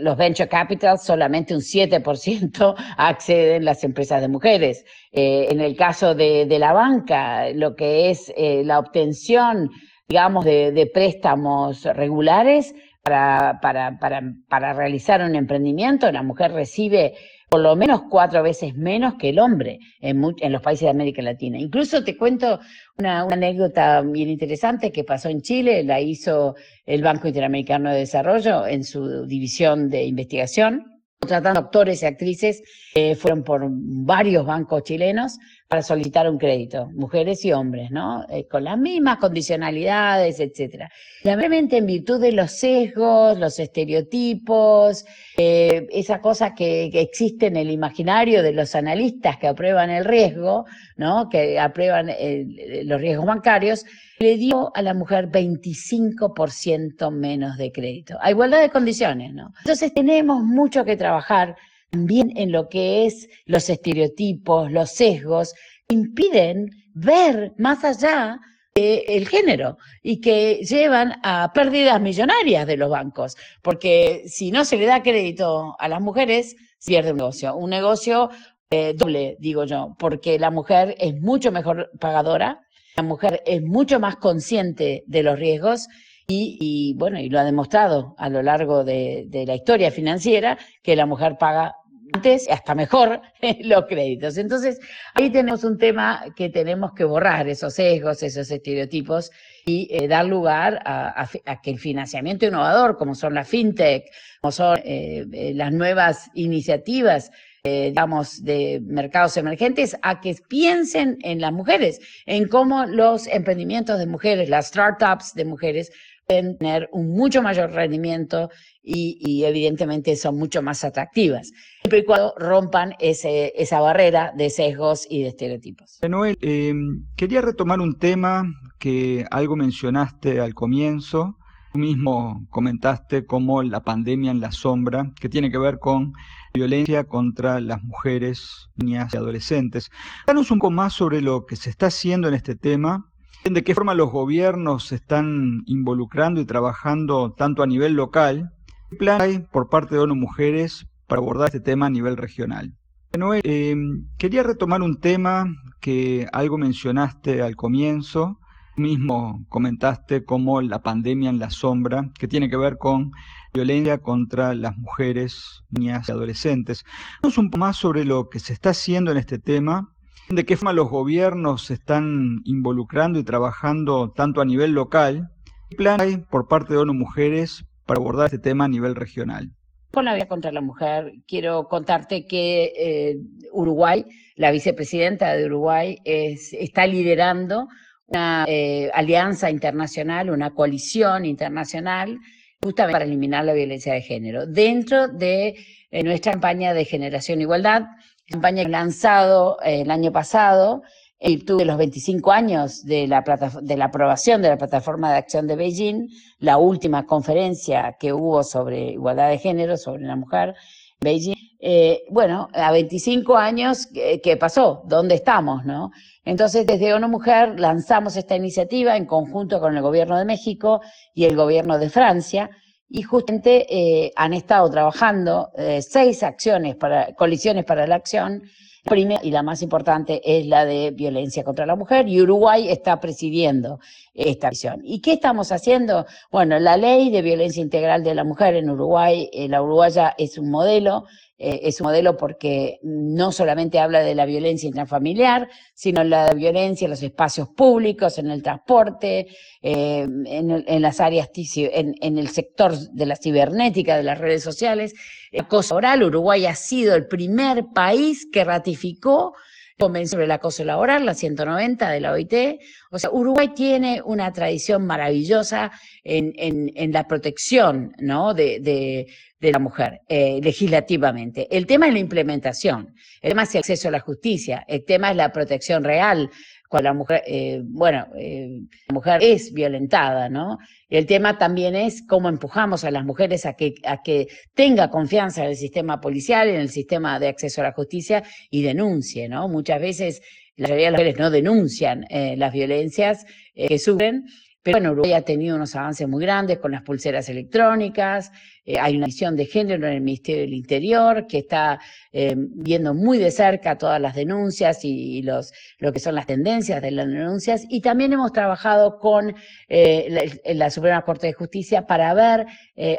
los 0.00 0.16
venture 0.16 0.48
capital 0.48 0.98
solamente 0.98 1.54
un 1.54 1.60
7% 1.60 2.74
acceden 2.96 3.64
las 3.64 3.84
empresas 3.84 4.20
de 4.22 4.28
mujeres. 4.28 4.84
Eh, 5.12 5.46
en 5.50 5.60
el 5.60 5.76
caso 5.76 6.14
de, 6.14 6.46
la 6.58 6.72
banca, 6.72 7.50
lo 7.50 7.76
que 7.76 8.10
es 8.10 8.32
la 8.36 8.78
obtención, 8.80 9.70
digamos, 10.08 10.44
de 10.44 10.90
préstamos 10.92 11.84
regulares, 11.84 12.74
para, 13.02 13.58
para, 13.60 13.98
para, 13.98 14.22
para 14.48 14.72
realizar 14.72 15.22
un 15.22 15.34
emprendimiento, 15.34 16.10
la 16.12 16.22
mujer 16.22 16.52
recibe 16.52 17.14
por 17.48 17.60
lo 17.60 17.74
menos 17.74 18.02
cuatro 18.08 18.42
veces 18.42 18.76
menos 18.76 19.14
que 19.14 19.30
el 19.30 19.40
hombre 19.40 19.80
en, 20.00 20.22
en 20.38 20.52
los 20.52 20.62
países 20.62 20.84
de 20.84 20.90
América 20.90 21.20
Latina. 21.20 21.58
Incluso 21.58 22.04
te 22.04 22.16
cuento 22.16 22.60
una, 22.96 23.24
una, 23.24 23.34
anécdota 23.34 24.02
bien 24.02 24.28
interesante 24.28 24.92
que 24.92 25.02
pasó 25.02 25.28
en 25.28 25.42
Chile, 25.42 25.82
la 25.82 26.00
hizo 26.00 26.54
el 26.86 27.02
Banco 27.02 27.26
Interamericano 27.26 27.90
de 27.90 27.98
Desarrollo 27.98 28.66
en 28.66 28.84
su 28.84 29.26
división 29.26 29.88
de 29.88 30.04
investigación. 30.04 30.99
Tratando 31.26 31.60
actores 31.60 32.02
y 32.02 32.06
actrices, 32.06 32.62
eh, 32.94 33.14
fueron 33.14 33.44
por 33.44 33.66
varios 33.68 34.46
bancos 34.46 34.84
chilenos 34.84 35.36
para 35.68 35.82
solicitar 35.82 36.26
un 36.30 36.38
crédito, 36.38 36.88
mujeres 36.94 37.44
y 37.44 37.52
hombres, 37.52 37.90
¿no? 37.90 38.24
Eh, 38.30 38.48
con 38.48 38.64
las 38.64 38.78
mismas 38.78 39.18
condicionalidades, 39.18 40.40
etcétera. 40.40 40.88
Realmente 41.22 41.76
en 41.76 41.84
virtud 41.84 42.22
de 42.22 42.32
los 42.32 42.52
sesgos, 42.52 43.38
los 43.38 43.58
estereotipos, 43.58 45.04
eh, 45.36 45.86
esa 45.90 46.22
cosa 46.22 46.54
que, 46.54 46.88
que, 46.90 47.02
existe 47.02 47.48
en 47.48 47.58
el 47.58 47.70
imaginario 47.70 48.42
de 48.42 48.54
los 48.54 48.74
analistas 48.74 49.36
que 49.36 49.46
aprueban 49.46 49.90
el 49.90 50.06
riesgo, 50.06 50.64
¿no? 50.96 51.28
Que 51.28 51.60
aprueban 51.60 52.06
los 52.06 52.98
riesgos 52.98 53.26
bancarios, 53.26 53.84
le 54.20 54.36
dio 54.36 54.70
a 54.74 54.82
la 54.82 54.92
mujer 54.92 55.30
25% 55.30 57.10
menos 57.10 57.56
de 57.56 57.72
crédito, 57.72 58.18
a 58.20 58.30
igualdad 58.30 58.60
de 58.60 58.68
condiciones, 58.68 59.32
¿no? 59.32 59.52
Entonces 59.60 59.94
tenemos 59.94 60.44
mucho 60.44 60.84
que 60.84 60.96
trabajar 60.96 61.56
también 61.90 62.30
en 62.36 62.52
lo 62.52 62.68
que 62.68 63.06
es 63.06 63.28
los 63.46 63.68
estereotipos, 63.70 64.70
los 64.70 64.90
sesgos, 64.90 65.54
impiden 65.88 66.70
ver 66.92 67.54
más 67.56 67.82
allá 67.82 68.38
del 68.74 69.26
género 69.26 69.78
y 70.02 70.20
que 70.20 70.60
llevan 70.64 71.14
a 71.22 71.52
pérdidas 71.52 72.00
millonarias 72.00 72.66
de 72.66 72.76
los 72.76 72.90
bancos, 72.90 73.36
porque 73.62 74.22
si 74.26 74.50
no 74.50 74.64
se 74.64 74.76
le 74.76 74.86
da 74.86 75.02
crédito 75.02 75.76
a 75.78 75.88
las 75.88 76.00
mujeres, 76.00 76.56
pierde 76.86 77.10
un 77.10 77.18
negocio. 77.18 77.56
Un 77.56 77.70
negocio 77.70 78.30
eh, 78.70 78.94
doble, 78.96 79.36
digo 79.40 79.64
yo, 79.64 79.96
porque 79.98 80.38
la 80.38 80.50
mujer 80.50 80.94
es 80.98 81.20
mucho 81.20 81.50
mejor 81.50 81.90
pagadora, 81.98 82.60
la 83.00 83.08
mujer 83.08 83.42
es 83.46 83.62
mucho 83.62 83.98
más 83.98 84.16
consciente 84.16 85.04
de 85.06 85.22
los 85.22 85.38
riesgos 85.38 85.88
y, 86.28 86.94
bueno, 86.98 87.18
y 87.18 87.30
lo 87.30 87.40
ha 87.40 87.44
demostrado 87.44 88.14
a 88.18 88.28
lo 88.28 88.42
largo 88.42 88.84
de, 88.84 89.26
la 89.46 89.54
historia 89.54 89.90
financiera 89.90 90.58
que 90.82 90.94
la 90.94 91.06
mujer 91.06 91.36
paga 91.38 91.74
antes, 92.12 92.46
hasta 92.50 92.74
mejor, 92.74 93.22
los 93.64 93.86
créditos. 93.86 94.36
Entonces, 94.36 94.78
ahí 95.14 95.30
tenemos 95.30 95.64
un 95.64 95.78
tema 95.78 96.24
que 96.36 96.50
tenemos 96.50 96.92
que 96.92 97.04
borrar, 97.04 97.48
esos 97.48 97.72
sesgos, 97.72 98.22
esos 98.22 98.50
estereotipos, 98.50 99.30
y 99.64 99.88
eh, 99.90 100.06
dar 100.06 100.26
lugar 100.26 100.80
a, 100.84 101.26
que 101.62 101.70
el 101.70 101.78
financiamiento 101.78 102.46
innovador, 102.46 102.98
como 102.98 103.14
son 103.14 103.32
la 103.34 103.44
fintech, 103.44 104.04
como 104.42 104.52
son 104.52 104.78
eh, 104.84 105.24
eh, 105.32 105.52
las 105.54 105.72
nuevas 105.72 106.30
iniciativas, 106.34 107.30
digamos, 107.62 108.42
de 108.42 108.80
mercados 108.84 109.36
emergentes, 109.36 109.96
a 110.02 110.20
que 110.20 110.36
piensen 110.48 111.18
en 111.22 111.40
las 111.40 111.52
mujeres, 111.52 112.00
en 112.26 112.48
cómo 112.48 112.86
los 112.86 113.26
emprendimientos 113.26 113.98
de 113.98 114.06
mujeres, 114.06 114.48
las 114.48 114.68
startups 114.68 115.34
de 115.34 115.44
mujeres, 115.44 115.92
pueden 116.26 116.58
tener 116.58 116.88
un 116.92 117.10
mucho 117.10 117.42
mayor 117.42 117.72
rendimiento 117.72 118.50
y, 118.82 119.44
evidentemente 119.44 120.14
son 120.16 120.38
mucho 120.38 120.62
más 120.62 120.84
atractivas, 120.84 121.50
siempre 121.82 121.98
y 121.98 122.04
cuando 122.04 122.34
rompan 122.38 122.94
ese, 123.00 123.52
esa 123.56 123.80
barrera 123.80 124.32
de 124.36 124.48
sesgos 124.48 125.06
y 125.10 125.22
de 125.22 125.28
estereotipos. 125.28 125.98
Noel, 126.08 126.38
em, 126.40 127.04
quería 127.16 127.42
retomar 127.42 127.80
un 127.80 127.98
tema 127.98 128.44
que 128.78 129.26
algo 129.30 129.56
mencionaste 129.56 130.40
al 130.40 130.54
comienzo, 130.54 131.36
tú 131.72 131.78
mismo 131.78 132.46
comentaste 132.50 133.24
como 133.26 133.62
la 133.62 133.80
pandemia 133.80 134.30
en 134.30 134.40
la 134.40 134.52
sombra, 134.52 135.12
que 135.20 135.28
tiene 135.28 135.50
que 135.50 135.58
ver 135.58 135.78
con 135.78 136.12
violencia 136.52 137.04
contra 137.04 137.60
las 137.60 137.82
mujeres, 137.82 138.68
niñas 138.76 139.14
y 139.14 139.16
adolescentes. 139.16 139.90
Danos 140.26 140.50
un 140.50 140.58
poco 140.58 140.70
más 140.70 140.92
sobre 140.92 141.20
lo 141.20 141.46
que 141.46 141.56
se 141.56 141.70
está 141.70 141.86
haciendo 141.86 142.28
en 142.28 142.34
este 142.34 142.56
tema 142.56 143.06
de 143.44 143.64
qué 143.64 143.74
forma 143.74 143.94
los 143.94 144.10
gobiernos 144.10 144.88
se 144.88 144.96
están 144.96 145.62
involucrando 145.64 146.40
y 146.40 146.44
trabajando 146.44 147.32
tanto 147.32 147.62
a 147.62 147.66
nivel 147.66 147.94
local 147.94 148.52
¿Qué 148.90 148.96
plan 148.96 149.20
hay 149.20 149.38
por 149.38 149.68
parte 149.68 149.94
de 149.94 150.00
ONU 150.00 150.16
Mujeres 150.16 150.84
para 151.06 151.20
abordar 151.20 151.46
este 151.46 151.60
tema 151.60 151.86
a 151.86 151.90
nivel 151.90 152.16
regional? 152.16 152.74
Noel, 153.16 153.40
eh, 153.44 153.76
quería 154.18 154.42
retomar 154.42 154.82
un 154.82 154.98
tema 154.98 155.46
que 155.80 156.26
algo 156.32 156.58
mencionaste 156.58 157.40
al 157.40 157.54
comienzo, 157.54 158.39
mismo 158.80 159.44
comentaste 159.48 160.24
como 160.24 160.60
la 160.60 160.82
pandemia 160.82 161.30
en 161.30 161.38
la 161.38 161.50
sombra, 161.50 162.10
que 162.18 162.26
tiene 162.26 162.50
que 162.50 162.56
ver 162.56 162.78
con 162.78 163.12
violencia 163.54 163.98
contra 163.98 164.54
las 164.54 164.76
mujeres, 164.76 165.62
niñas 165.70 166.08
y 166.08 166.12
adolescentes. 166.12 166.84
Vamos 167.22 167.38
un 167.38 167.50
poco 167.50 167.60
más 167.60 167.76
sobre 167.76 168.04
lo 168.04 168.28
que 168.28 168.40
se 168.40 168.52
está 168.52 168.70
haciendo 168.70 169.12
en 169.12 169.18
este 169.18 169.38
tema, 169.38 169.94
de 170.28 170.44
qué 170.44 170.56
forma 170.56 170.72
los 170.72 170.88
gobiernos 170.88 171.66
se 171.66 171.74
están 171.74 172.40
involucrando 172.44 173.18
y 173.18 173.24
trabajando 173.24 174.10
tanto 174.10 174.40
a 174.40 174.44
nivel 174.44 174.72
local. 174.72 175.30
¿Qué 175.68 175.76
plan 175.76 176.00
hay 176.00 176.16
por 176.18 176.48
parte 176.48 176.72
de 176.72 176.80
ONU 176.80 176.94
Mujeres 176.94 177.64
para 177.90 177.98
abordar 177.98 178.26
este 178.26 178.38
tema 178.38 178.66
a 178.66 178.68
nivel 178.68 178.94
regional. 178.94 179.50
Con 179.90 180.04
la 180.04 180.12
violencia 180.12 180.28
contra 180.28 180.52
la 180.52 180.60
mujer, 180.60 181.12
quiero 181.26 181.66
contarte 181.66 182.24
que 182.24 182.72
eh, 182.78 183.16
Uruguay, 183.50 184.04
la 184.36 184.52
vicepresidenta 184.52 185.34
de 185.34 185.46
Uruguay, 185.46 185.98
está 186.04 186.86
liderando 186.86 187.66
una 188.10 188.44
eh, 188.48 188.90
alianza 188.92 189.50
internacional, 189.50 190.30
una 190.30 190.50
coalición 190.50 191.24
internacional, 191.24 192.18
justamente 192.62 192.92
para 192.92 193.04
eliminar 193.04 193.44
la 193.44 193.52
violencia 193.52 193.94
de 193.94 194.02
género. 194.02 194.46
Dentro 194.46 195.08
de 195.08 195.56
eh, 195.90 196.02
nuestra 196.02 196.32
campaña 196.32 196.74
de 196.74 196.84
Generación 196.84 197.40
Igualdad, 197.40 197.82
campaña 198.28 198.68
lanzado 198.68 199.58
el 199.64 199.90
año 199.90 200.12
pasado, 200.12 200.82
en 201.20 201.34
virtud 201.34 201.58
de 201.58 201.66
los 201.66 201.76
25 201.76 202.32
años 202.32 202.84
de 202.84 203.06
la, 203.06 203.22
de 203.62 203.76
la 203.76 203.84
aprobación 203.86 204.40
de 204.40 204.48
la 204.48 204.56
Plataforma 204.56 205.12
de 205.12 205.18
Acción 205.18 205.46
de 205.46 205.56
Beijing, 205.56 206.08
la 206.38 206.56
última 206.56 207.06
conferencia 207.06 207.96
que 208.00 208.12
hubo 208.12 208.42
sobre 208.42 208.92
igualdad 208.92 209.28
de 209.28 209.38
género, 209.38 209.76
sobre 209.76 210.04
la 210.04 210.16
mujer, 210.16 210.54
Beijing, 211.00 211.49
eh, 211.60 212.04
bueno, 212.08 212.48
a 212.54 212.72
25 212.72 213.36
años, 213.36 213.86
¿qué, 213.86 214.36
pasó? 214.38 214.82
¿Dónde 214.86 215.14
estamos? 215.14 215.64
¿no? 215.64 215.90
Entonces, 216.24 216.66
desde 216.66 216.94
ONU 216.94 217.08
Mujer 217.08 217.60
lanzamos 217.60 218.16
esta 218.16 218.34
iniciativa 218.34 218.96
en 218.96 219.04
conjunto 219.04 219.60
con 219.60 219.76
el 219.76 219.82
Gobierno 219.82 220.18
de 220.18 220.24
México 220.24 220.80
y 221.14 221.24
el 221.24 221.36
Gobierno 221.36 221.78
de 221.78 221.90
Francia, 221.90 222.50
y 222.88 223.02
justamente 223.02 223.66
eh, 223.70 224.12
han 224.16 224.32
estado 224.32 224.68
trabajando 224.68 225.50
eh, 225.56 225.80
seis 225.80 226.22
acciones 226.22 226.74
para, 226.76 227.14
colisiones 227.14 227.64
para 227.64 227.86
la 227.86 227.94
acción, 227.94 228.42
primera 228.84 229.20
y 229.22 229.30
la 229.30 229.42
más 229.42 229.62
importante 229.62 230.20
es 230.24 230.46
la 230.46 230.64
de 230.64 230.90
violencia 230.90 231.44
contra 231.44 231.66
la 231.66 231.76
mujer 231.76 232.08
y 232.08 232.20
Uruguay 232.20 232.68
está 232.68 232.98
presidiendo 232.98 233.78
esta 234.14 234.48
visión. 234.50 234.80
¿Y 234.82 235.00
qué 235.00 235.12
estamos 235.12 235.52
haciendo? 235.52 236.06
Bueno, 236.32 236.58
la 236.58 236.78
ley 236.78 237.10
de 237.10 237.20
violencia 237.22 237.62
integral 237.62 238.02
de 238.02 238.14
la 238.14 238.24
mujer 238.24 238.56
en 238.56 238.70
Uruguay, 238.70 239.28
la 239.48 239.62
uruguaya 239.62 240.14
es 240.16 240.38
un 240.38 240.50
modelo, 240.50 241.04
eh, 241.42 241.60
es 241.62 241.80
un 241.80 241.86
modelo 241.86 242.18
porque 242.18 242.80
no 242.82 243.32
solamente 243.32 243.78
habla 243.78 244.00
de 244.00 244.14
la 244.14 244.26
violencia 244.26 244.66
intrafamiliar, 244.66 245.48
sino 245.72 246.04
la 246.04 246.34
violencia 246.34 246.84
en 246.84 246.90
los 246.90 247.02
espacios 247.02 247.48
públicos, 247.48 248.18
en 248.18 248.30
el 248.30 248.42
transporte, 248.42 249.26
eh, 249.62 250.06
en, 250.26 250.82
las 250.82 251.00
áreas, 251.00 251.30
en, 251.34 251.94
en, 252.02 252.18
el 252.18 252.28
sector 252.28 252.76
de 252.76 253.06
la 253.06 253.16
cibernética, 253.16 253.96
de 253.96 254.02
las 254.02 254.18
redes 254.18 254.42
sociales. 254.42 254.92
Acoso 255.38 255.76
oral, 255.76 256.02
Uruguay 256.02 256.44
ha 256.44 256.54
sido 256.54 256.94
el 256.94 257.06
primer 257.06 257.64
país 257.72 258.28
que 258.30 258.44
ratificó 258.44 259.32
Convención 259.80 260.10
sobre 260.10 260.24
el 260.26 260.30
acoso 260.30 260.62
laboral, 260.62 261.06
la 261.06 261.14
190 261.14 261.88
de 261.88 262.00
la 262.00 262.12
OIT. 262.12 262.60
O 262.90 262.98
sea, 262.98 263.10
Uruguay 263.10 263.48
tiene 263.54 264.02
una 264.04 264.30
tradición 264.30 264.86
maravillosa 264.86 265.72
en, 266.04 266.34
en, 266.36 266.92
la 266.92 267.08
protección 267.08 267.94
¿no? 267.98 268.34
de, 268.34 268.60
de, 268.60 269.50
la 269.50 269.58
mujer 269.58 270.02
eh, 270.06 270.38
legislativamente. 270.42 271.48
El 271.50 271.66
tema 271.66 271.86
es 271.86 271.94
la 271.94 271.98
implementación, 271.98 272.94
el 273.22 273.30
tema 273.30 273.44
es 273.44 273.54
el 273.54 273.60
acceso 273.60 273.88
a 273.88 273.92
la 273.92 274.00
justicia, 274.00 274.64
el 274.68 274.84
tema 274.84 275.10
es 275.12 275.16
la 275.16 275.32
protección 275.32 275.82
real 275.82 276.30
cuando 276.70 276.88
la 276.88 276.94
mujer, 276.94 277.22
eh, 277.26 277.60
bueno, 277.64 278.06
eh, 278.16 278.60
la 278.88 278.94
mujer 278.94 279.18
es 279.24 279.52
violentada, 279.52 280.28
¿no? 280.28 280.56
El 280.88 281.04
tema 281.04 281.36
también 281.36 281.74
es 281.74 282.06
cómo 282.06 282.28
empujamos 282.28 282.84
a 282.84 282.92
las 282.92 283.04
mujeres 283.04 283.44
a 283.44 283.54
que, 283.54 284.28
tenga 284.54 284.88
confianza 284.88 285.42
en 285.42 285.50
el 285.50 285.56
sistema 285.56 286.00
policial, 286.00 286.48
en 286.48 286.60
el 286.60 286.68
sistema 286.68 287.18
de 287.18 287.26
acceso 287.26 287.60
a 287.60 287.64
la 287.64 287.72
justicia 287.72 288.22
y 288.50 288.62
denuncie, 288.62 289.28
¿no? 289.28 289.48
Muchas 289.48 289.80
veces 289.80 290.22
la 290.54 290.68
mayoría 290.68 290.86
de 290.86 290.90
las 290.92 291.00
mujeres 291.00 291.18
no 291.18 291.30
denuncian 291.30 292.06
eh, 292.08 292.36
las 292.36 292.52
violencias 292.52 293.26
que 293.52 293.78
sufren 293.80 294.26
pero 294.62 294.76
bueno, 294.76 294.92
Uruguay 294.92 295.14
ha 295.14 295.22
tenido 295.22 295.56
unos 295.56 295.74
avances 295.74 296.06
muy 296.06 296.22
grandes 296.22 296.58
con 296.58 296.72
las 296.72 296.82
pulseras 296.82 297.30
electrónicas, 297.30 298.30
eh, 298.64 298.78
hay 298.78 298.96
una 298.96 299.06
visión 299.06 299.36
de 299.36 299.46
género 299.46 299.86
en 299.86 299.94
el 299.94 300.00
Ministerio 300.00 300.42
del 300.42 300.54
Interior 300.54 301.26
que 301.26 301.38
está 301.38 301.80
eh, 302.12 302.34
viendo 302.36 302.94
muy 302.94 303.18
de 303.18 303.30
cerca 303.30 303.78
todas 303.78 304.00
las 304.00 304.14
denuncias 304.14 304.84
y, 304.84 305.22
los, 305.22 305.52
lo 305.78 305.92
que 305.92 306.00
son 306.00 306.14
las 306.14 306.26
tendencias 306.26 306.82
de 306.82 306.90
las 306.90 307.06
denuncias. 307.06 307.64
Y 307.68 307.80
también 307.80 308.12
hemos 308.12 308.32
trabajado 308.32 308.98
con 308.98 309.34
eh, 309.68 310.40
la, 310.54 310.70
Suprema 310.70 311.02
Corte 311.02 311.28
de 311.28 311.32
Justicia 311.32 311.86
para 311.86 312.14
ver, 312.14 312.46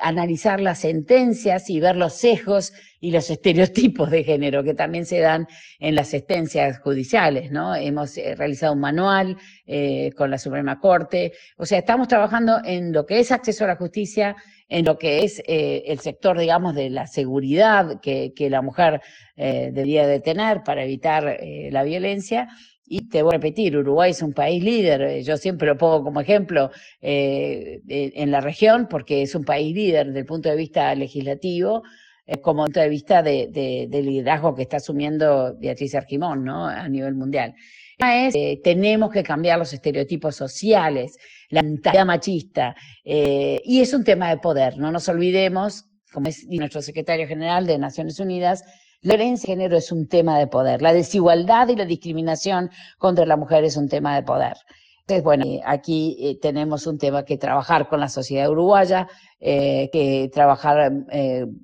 analizar 0.02 0.60
las 0.60 0.80
sentencias 0.80 1.70
y 1.70 1.80
ver 1.80 1.96
los 1.96 2.14
sesgos 2.14 2.74
y 3.00 3.12
los 3.12 3.30
estereotipos 3.30 4.12
de 4.12 4.24
género 4.24 4.64
que 4.64 4.74
también 4.74 5.06
se 5.06 5.20
dan 5.20 5.48
en 5.80 5.96
las 5.96 6.10
sentencias 6.10 6.80
judiciales, 6.80 7.52
¿no? 7.52 7.76
Hemos 7.76 8.16
realizado 8.16 8.74
un 8.74 8.82
manual 8.82 9.38
con 10.16 10.30
la 10.30 10.38
Suprema 10.38 10.80
Corte, 10.80 11.32
o 11.58 11.66
sea, 11.66 11.80
estamos 11.80 12.10
trabajando 12.10 12.60
en 12.66 12.92
lo 12.92 13.06
que 13.06 13.20
es 13.20 13.32
acceso 13.32 13.64
a 13.64 13.68
la 13.68 13.76
justicia, 13.78 14.36
en 14.72 14.86
lo 14.86 14.98
que 14.98 15.24
es 15.26 15.44
eh, 15.48 15.84
el 15.88 16.00
sector, 16.00 16.40
digamos, 16.40 16.74
de 16.76 16.90
la 16.90 17.06
seguridad 17.06 18.00
que, 18.02 18.34
la 18.50 18.62
mujer 18.62 19.02
debería 19.36 20.06
de 20.08 20.20
tener 20.20 20.62
para 20.64 20.84
evitar 20.84 21.40
la 21.72 21.84
violencia, 21.84 22.48
y 22.94 23.08
te 23.08 23.22
voy 23.22 23.36
a 23.36 23.38
repetir, 23.38 23.78
Uruguay 23.78 24.12
es 24.12 24.22
un 24.22 24.34
país 24.34 24.62
líder, 24.62 25.24
yo 25.24 25.38
siempre 25.38 25.66
lo 25.66 25.78
pongo 25.78 26.04
como 26.04 26.20
ejemplo 26.20 26.72
eh, 27.02 27.80
en 27.88 28.32
la 28.32 28.42
región 28.42 28.88
porque 28.90 29.22
es 29.22 29.34
un 29.34 29.46
país 29.46 29.74
líder 29.74 30.08
desde 30.08 30.20
el 30.20 30.26
punto 30.26 30.50
de 30.50 30.58
vista 30.58 30.94
legislativo, 30.94 31.84
como 32.42 32.66
punto 32.66 32.82
de 32.82 32.90
vista 32.90 33.24
de, 33.24 33.88
liderazgo 33.90 34.56
que 34.56 34.64
está 34.64 34.78
asumiendo 34.78 35.56
Beatriz 35.58 35.96
Argimón 35.96 36.44
¿no? 36.44 36.68
a 36.68 36.88
nivel 36.90 37.16
mundial. 37.16 37.56
Es, 38.04 38.36
eh, 38.36 38.60
tenemos 38.64 39.12
que 39.12 39.24
cambiar 39.24 39.60
los 39.60 39.74
estereotipos 39.74 40.36
sociales, 40.36 41.18
la 41.50 41.62
mentalidad 41.62 42.06
machista, 42.06 42.76
eh, 43.04 43.62
y 43.64 43.82
es 43.82 43.94
un 43.94 44.04
tema 44.04 44.30
de 44.30 44.38
poder. 44.38 44.78
No 44.78 44.92
nos 44.92 45.08
olvidemos 45.08 45.86
como 46.12 46.28
es 46.28 46.46
nuestro 46.48 46.82
secretario 46.82 47.28
general 47.28 47.66
de 47.66 47.78
Naciones 47.78 48.20
Unidas, 48.20 48.64
la 49.02 49.16
violencia 49.16 49.48
de 49.48 49.54
género 49.54 49.78
es 49.78 49.92
un 49.92 50.08
tema 50.08 50.38
de 50.38 50.48
poder. 50.48 50.82
La 50.82 50.94
desigualdad 50.94 51.68
y 51.70 51.76
la 51.76 51.86
discriminación 51.86 52.70
contra 53.00 53.26
la 53.26 53.36
mujer 53.36 53.64
es 53.64 53.76
un 53.76 53.90
tema 53.90 54.16
de 54.16 54.22
poder. 54.22 54.58
Entonces, 55.02 55.24
bueno, 55.24 55.46
eh, 55.46 55.62
aquí 55.66 56.18
eh, 56.20 56.38
tenemos 56.40 56.88
un 56.88 56.98
tema 56.98 57.26
que 57.26 57.38
trabajar 57.38 57.88
con 57.88 58.00
la 58.00 58.08
sociedad 58.08 58.50
uruguaya, 58.50 59.08
eh, 59.40 59.90
que 59.92 60.30
trabajar 60.32 60.92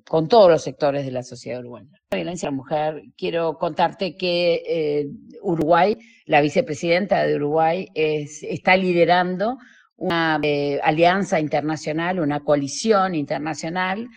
con 0.08 0.28
todos 0.28 0.50
los 0.50 0.62
sectores 0.62 1.04
de 1.04 1.12
la 1.12 1.22
sociedad 1.22 1.60
uruguaya. 1.60 1.88
La 2.10 2.16
violencia 2.16 2.48
a 2.48 2.52
la 2.52 2.56
mujer, 2.56 3.02
quiero 3.16 3.56
contarte 3.56 4.16
que 4.16 5.08
Uruguay, 5.42 5.96
la 6.26 6.40
vicepresidenta 6.40 7.24
de 7.24 7.36
Uruguay, 7.36 7.88
está 7.94 8.76
liderando 8.76 9.58
una 9.96 10.40
alianza 10.82 11.38
internacional, 11.38 12.20
una 12.20 12.40
coalición 12.40 13.14
internacional 13.14 14.08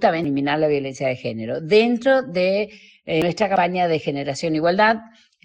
también 0.00 0.26
eliminar 0.26 0.58
la 0.58 0.68
violencia 0.68 1.08
de 1.08 1.16
género. 1.16 1.62
Dentro 1.62 2.22
de 2.22 2.68
nuestra 3.06 3.48
campaña 3.48 3.88
de 3.88 3.98
Generación 3.98 4.54
Igualdad, 4.54 4.96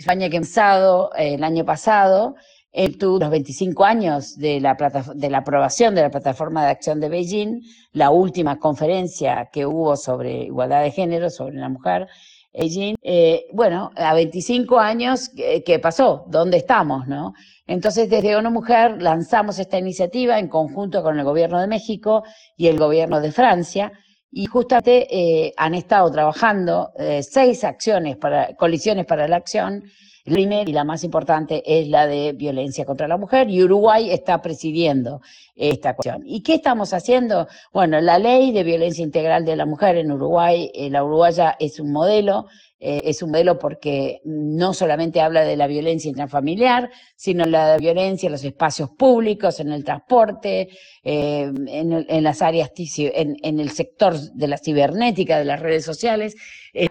España 0.02 0.30
que 0.30 0.38
ha 0.38 0.39
empezado 0.39 1.12
eh, 1.15 1.36
el 1.36 1.44
año 1.44 1.65
pasado, 1.65 2.36
el 2.71 2.97
tuvo 2.97 3.19
los 3.19 3.29
25 3.29 3.84
años 3.84 4.38
de 4.38 4.60
la, 4.60 4.75
de 5.15 5.29
la 5.29 5.39
aprobación 5.39 5.93
de 5.95 6.01
la 6.01 6.12
Plataforma 6.12 6.63
de 6.63 6.71
Acción 6.71 6.99
de 6.99 7.10
Beijing, 7.10 7.62
la 7.93 8.12
última 8.12 8.60
conferencia 8.60 9.49
que 9.51 9.65
hubo 9.65 9.95
sobre 9.95 10.43
igualdad 10.43 10.84
de 10.84 10.91
género, 10.91 11.29
sobre 11.29 11.55
la 11.55 11.69
mujer, 11.69 12.07
Beijing, 12.53 12.95
eh, 13.01 13.45
bueno, 13.53 13.91
a 13.95 14.13
25 14.13 14.77
años, 14.77 15.29
¿qué 15.29 15.79
pasó? 15.79 16.25
¿Dónde 16.27 16.57
estamos? 16.57 17.07
¿no? 17.07 17.34
Entonces, 17.65 18.10
desde 18.10 18.36
ONU 18.36 18.51
Mujer 18.51 19.01
lanzamos 19.01 19.57
esta 19.57 19.77
iniciativa 19.77 20.38
en 20.38 20.49
conjunto 20.49 21.01
con 21.01 21.17
el 21.17 21.23
Gobierno 21.23 21.62
de 21.62 21.67
México 21.67 22.23
y 22.57 22.67
el 22.67 22.77
Gobierno 22.77 23.21
de 23.21 23.31
Francia, 23.31 23.93
y 24.31 24.45
justamente 24.45 25.07
eh, 25.10 25.53
han 25.57 25.73
estado 25.73 26.10
trabajando 26.12 26.91
eh, 26.97 27.21
seis 27.23 27.63
acciones 27.63 28.17
para, 28.17 28.55
colisiones 28.55 29.05
para 29.05 29.27
la 29.27 29.36
acción. 29.36 29.84
La 30.25 30.34
primera 30.36 30.69
y 30.69 30.73
la 30.73 30.84
más 30.84 31.03
importante 31.03 31.63
es 31.65 31.88
la 31.88 32.05
de 32.05 32.34
violencia 32.34 32.86
contra 32.86 33.07
la 33.07 33.17
mujer 33.17 33.49
y 33.49 33.63
Uruguay 33.63 34.12
está 34.12 34.41
presidiendo 34.41 35.21
esta 35.62 35.93
cuestión. 35.95 36.24
¿Y 36.26 36.41
qué 36.41 36.56
estamos 36.56 36.93
haciendo? 36.93 37.47
Bueno, 37.71 38.02
la 38.02 38.17
ley 38.17 38.52
de 38.52 38.63
violencia 38.63 39.04
integral 39.04 39.45
de 39.45 39.56
la 39.56 39.65
mujer 39.65 39.95
en 39.97 40.12
Uruguay, 40.12 40.71
eh, 40.74 40.89
la 40.89 41.04
uruguaya 41.04 41.56
es 41.60 41.80
un 41.80 41.91
modelo, 41.91 42.47
eh, 42.80 43.02
es 43.06 43.21
un 43.21 43.30
modelo 43.30 43.60
porque 43.60 44.21
no 44.26 44.74
solamente 44.74 45.21
habla 45.21 45.43
de 45.43 45.56
la 45.56 45.67
violencia 45.67 46.10
intrafamiliar, 46.10 46.89
sino 47.15 47.45
la 47.45 47.78
violencia 47.78 48.26
en 48.26 48.32
los 48.32 48.43
espacios 48.43 48.89
públicos, 48.89 49.60
en 49.60 49.71
el 49.71 49.84
transporte, 49.84 50.69
eh, 51.04 51.52
en, 51.67 52.24
las 52.24 52.41
áreas, 52.41 52.71
en, 52.76 53.60
el 53.60 53.69
sector 53.69 54.19
de 54.19 54.47
la 54.47 54.58
cibernética, 54.58 55.38
de 55.38 55.45
las 55.45 55.60
redes 55.60 55.86
sociales. 55.86 56.36
El 56.74 56.89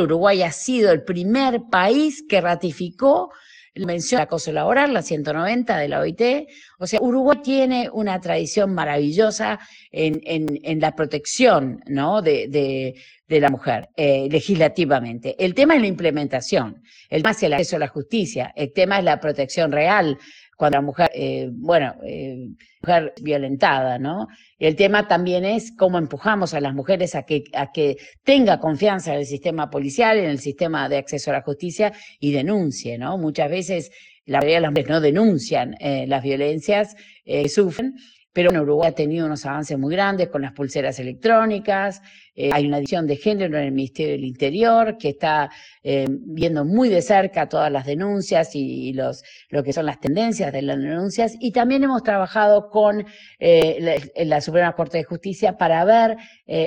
Uruguay 0.00 0.42
ha 0.42 0.52
sido 0.52 0.90
el 0.90 1.04
primer 1.04 1.64
país 1.70 2.24
que 2.26 2.40
ratificó 2.40 3.30
mención 3.84 4.20
acoso 4.20 4.52
laboral, 4.52 4.94
la 4.94 5.02
190 5.02 5.76
de 5.76 5.88
la 5.88 6.00
OIT. 6.00 6.22
O 6.78 6.86
sea, 6.86 7.00
Uruguay 7.02 7.38
tiene 7.42 7.90
una 7.92 8.20
tradición 8.20 8.72
maravillosa 8.72 9.58
en, 9.90 10.20
en, 10.24 10.80
la 10.80 10.94
protección 10.94 11.82
¿no? 11.86 12.22
de, 12.22 12.48
de, 13.28 13.40
la 13.40 13.50
mujer 13.50 13.88
eh, 13.96 14.28
legislativamente. 14.30 15.36
El 15.38 15.54
tema 15.54 15.74
es 15.74 15.80
la 15.80 15.88
implementación, 15.88 16.82
el 17.10 17.22
tema 17.22 17.32
es 17.32 17.42
el 17.42 17.52
acceso 17.52 17.76
a 17.76 17.80
la 17.80 17.88
justicia, 17.88 18.52
el 18.56 18.72
tema 18.72 18.98
es 18.98 19.04
la 19.04 19.20
protección 19.20 19.72
real 19.72 20.18
cuando 20.56 20.78
la 20.78 20.82
mujer, 20.82 21.10
eh, 21.14 21.48
bueno, 21.52 21.94
eh, 22.04 22.48
mujer 22.82 23.12
violentada, 23.22 23.98
¿no? 23.98 24.26
El 24.58 24.74
tema 24.74 25.06
también 25.06 25.44
es 25.44 25.72
cómo 25.76 25.98
empujamos 25.98 26.54
a 26.54 26.60
las 26.60 26.74
mujeres 26.74 27.14
a 27.14 27.24
que, 27.24 27.44
a 27.54 27.70
que 27.70 27.96
tenga 28.24 28.58
confianza 28.58 29.12
en 29.12 29.20
el 29.20 29.26
sistema 29.26 29.70
policial, 29.70 30.18
en 30.18 30.30
el 30.30 30.38
sistema 30.38 30.88
de 30.88 30.96
acceso 30.96 31.30
a 31.30 31.34
la 31.34 31.42
justicia 31.42 31.92
y 32.18 32.32
denuncie, 32.32 32.98
¿no? 32.98 33.18
Muchas 33.18 33.50
veces 33.50 33.90
la 34.26 34.38
mayoría 34.38 34.56
de 34.56 34.62
las 34.62 34.70
mujeres 34.72 34.90
no 34.90 35.00
denuncian 35.00 35.76
eh, 35.78 36.06
las 36.06 36.22
violencias, 36.22 36.96
eh, 37.24 37.48
sufren, 37.48 37.94
pero 38.32 38.50
en 38.50 38.58
Uruguay 38.58 38.90
ha 38.90 38.94
tenido 38.94 39.24
unos 39.26 39.46
avances 39.46 39.78
muy 39.78 39.94
grandes 39.94 40.28
con 40.28 40.42
las 40.42 40.52
pulseras 40.52 40.98
electrónicas, 40.98 42.02
eh, 42.36 42.50
hay 42.52 42.66
una 42.66 42.78
edición 42.78 43.06
de 43.06 43.16
género 43.16 43.56
en 43.56 43.64
el 43.64 43.72
Ministerio 43.72 44.12
del 44.12 44.24
Interior 44.24 44.98
que 44.98 45.08
está 45.10 45.50
eh, 45.82 46.06
viendo 46.08 46.66
muy 46.66 46.90
de 46.90 47.00
cerca 47.00 47.48
todas 47.48 47.72
las 47.72 47.86
denuncias 47.86 48.54
y, 48.54 48.92
los, 48.92 49.24
lo 49.48 49.62
que 49.62 49.72
son 49.72 49.86
las 49.86 50.00
tendencias 50.00 50.52
de 50.52 50.60
las 50.60 50.78
denuncias. 50.78 51.34
Y 51.40 51.52
también 51.52 51.82
hemos 51.84 52.02
trabajado 52.02 52.68
con 52.68 53.06
eh, 53.38 54.10
la, 54.16 54.40
Suprema 54.42 54.74
Corte 54.74 54.98
de 54.98 55.04
Justicia 55.04 55.56
para 55.56 55.84
ver, 55.84 56.18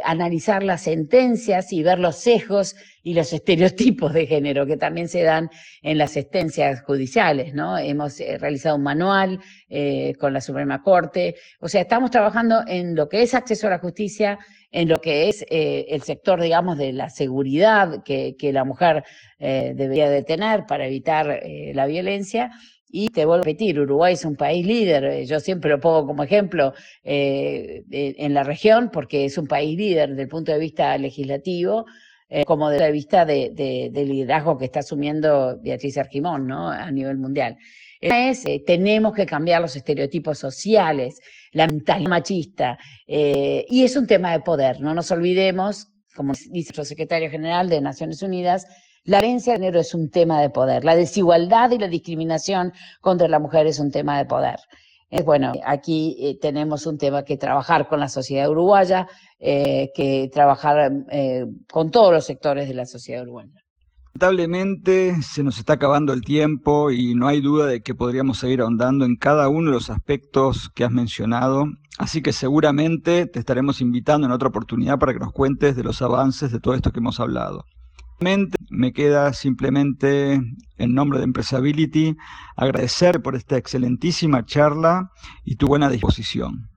analizar 0.03 0.63
las 0.63 0.81
sentencias 0.81 1.71
y 1.71 1.83
ver 1.83 1.99
los 1.99 2.15
sesgos 2.15 2.75
y 3.03 3.13
los 3.13 3.31
estereotipos 3.33 4.11
de 4.13 4.25
género 4.25 4.65
que 4.65 4.75
también 4.75 5.07
se 5.07 5.21
dan 5.21 5.51
en 5.83 5.99
las 5.99 6.11
sentencias 6.11 6.81
judiciales, 6.81 7.53
¿no? 7.53 7.77
Hemos 7.77 8.17
realizado 8.39 8.75
un 8.75 8.83
manual 8.83 9.39
con 10.17 10.33
la 10.33 10.41
Suprema 10.41 10.81
Corte. 10.81 11.35
O 11.59 11.69
sea, 11.69 11.81
estamos 11.81 12.09
trabajando 12.09 12.63
en 12.67 12.95
lo 12.95 13.07
que 13.07 13.21
es 13.21 13.35
acceso 13.35 13.67
a 13.67 13.71
la 13.71 13.79
justicia, 13.79 14.39
en 14.71 14.87
lo 14.87 14.97
que 15.01 15.29
es 15.29 15.45
eh, 15.49 15.87
el 15.89 16.01
sector, 16.03 16.41
digamos, 16.41 16.77
de 16.77 16.93
la 16.93 17.09
seguridad 17.09 18.03
que, 18.03 18.35
la 18.53 18.63
mujer 18.63 19.03
eh, 19.39 19.73
debería 19.75 20.09
de 20.09 20.23
tener 20.23 20.65
para 20.65 20.85
evitar 20.87 21.39
eh, 21.43 21.71
la 21.73 21.87
violencia. 21.87 22.51
Y 22.91 23.09
te 23.09 23.25
vuelvo 23.25 23.43
a 23.43 23.45
repetir, 23.45 23.79
Uruguay 23.79 24.13
es 24.13 24.25
un 24.25 24.35
país 24.35 24.65
líder, 24.65 25.23
yo 25.25 25.39
siempre 25.39 25.69
lo 25.69 25.79
pongo 25.79 26.07
como 26.07 26.23
ejemplo 26.23 26.73
en 27.03 28.33
la 28.33 28.41
región 28.41 28.89
porque 28.91 29.25
es 29.25 29.37
un 29.37 29.45
país 29.45 29.77
líder 29.77 30.09
desde 30.09 30.23
el 30.23 30.27
punto 30.27 30.51
de 30.51 30.57
vista 30.57 30.97
legislativo, 30.97 31.85
como 32.47 32.71
desde 32.71 32.87
el 32.87 32.91
punto 32.91 32.91
de 32.91 32.91
vista 32.91 33.25
de, 33.25 33.91
del 33.93 34.09
liderazgo 34.09 34.57
que 34.57 34.65
está 34.65 34.79
asumiendo 34.79 35.59
Beatriz 35.61 35.99
Argimón 35.99 36.47
¿no? 36.47 36.67
a 36.67 36.89
nivel 36.89 37.19
mundial. 37.19 37.57
Es, 37.99 38.45
tenemos 38.65 39.13
que 39.13 39.25
cambiar 39.25 39.61
los 39.61 39.75
estereotipos 39.75 40.37
sociales, 40.37 41.19
la 41.51 41.67
mentalidad 41.67 42.09
machista. 42.09 42.77
Eh, 43.07 43.65
y 43.69 43.83
es 43.83 43.95
un 43.97 44.07
tema 44.07 44.31
de 44.31 44.39
poder. 44.39 44.79
No 44.79 44.93
nos 44.93 45.11
olvidemos, 45.11 45.87
como 46.15 46.33
dice 46.33 46.69
nuestro 46.69 46.85
secretario 46.85 47.29
general 47.29 47.67
de 47.67 47.81
Naciones 47.81 48.21
Unidas, 48.21 48.65
la 49.03 49.19
violencia 49.19 49.53
de 49.53 49.59
género 49.59 49.79
es 49.79 49.93
un 49.93 50.09
tema 50.09 50.41
de 50.41 50.49
poder. 50.49 50.85
La 50.85 50.95
desigualdad 50.95 51.71
y 51.71 51.77
la 51.77 51.87
discriminación 51.87 52.73
contra 53.01 53.27
la 53.27 53.39
mujer 53.39 53.67
es 53.67 53.79
un 53.79 53.91
tema 53.91 54.17
de 54.17 54.25
poder. 54.25 54.59
Bueno, 55.25 55.53
aquí 55.65 56.15
eh, 56.19 56.37
tenemos 56.39 56.85
un 56.85 56.99
tema 56.99 57.25
que 57.25 57.35
trabajar 57.35 57.87
con 57.87 57.99
la 57.99 58.09
sociedad 58.09 58.47
uruguaya, 58.47 59.07
eh, 59.39 59.89
que 59.95 60.29
trabajar 60.31 60.91
con 61.71 61.89
todos 61.89 62.13
los 62.13 62.25
sectores 62.25 62.67
de 62.67 62.75
la 62.75 62.85
sociedad 62.85 63.23
uruguaya. 63.23 63.59
Lamentablemente 64.13 65.21
se 65.21 65.43
nos 65.43 65.59
está 65.59 65.73
acabando 65.73 66.11
el 66.11 66.21
tiempo 66.21 66.91
y 66.91 67.15
no 67.15 67.27
hay 67.27 67.39
duda 67.41 67.67
de 67.67 67.81
que 67.81 67.95
podríamos 67.95 68.39
seguir 68.39 68.59
ahondando 68.59 69.05
en 69.05 69.15
cada 69.15 69.47
uno 69.47 69.69
de 69.69 69.75
los 69.75 69.89
aspectos 69.89 70.69
que 70.75 70.83
has 70.83 70.91
mencionado, 70.91 71.67
así 71.99 72.21
que 72.21 72.33
seguramente 72.33 73.27
te 73.27 73.39
estaremos 73.39 73.79
invitando 73.79 74.27
en 74.27 74.33
otra 74.33 74.49
oportunidad 74.49 74.99
para 74.99 75.13
que 75.13 75.19
nos 75.19 75.31
cuentes 75.31 75.75
de 75.77 75.83
los 75.83 76.01
avances 76.01 76.51
de 76.51 76.59
todo 76.59 76.73
esto 76.73 76.91
que 76.91 76.99
hemos 76.99 77.19
hablado. 77.19 77.63
Me 78.69 78.91
queda 78.91 79.31
simplemente, 79.31 80.33
en 80.33 80.93
nombre 80.93 81.19
de 81.19 81.25
Empresability, 81.25 82.17
agradecer 82.57 83.21
por 83.21 83.35
esta 83.35 83.55
excelentísima 83.57 84.43
charla 84.43 85.11
y 85.45 85.55
tu 85.55 85.67
buena 85.67 85.89
disposición. 85.89 86.67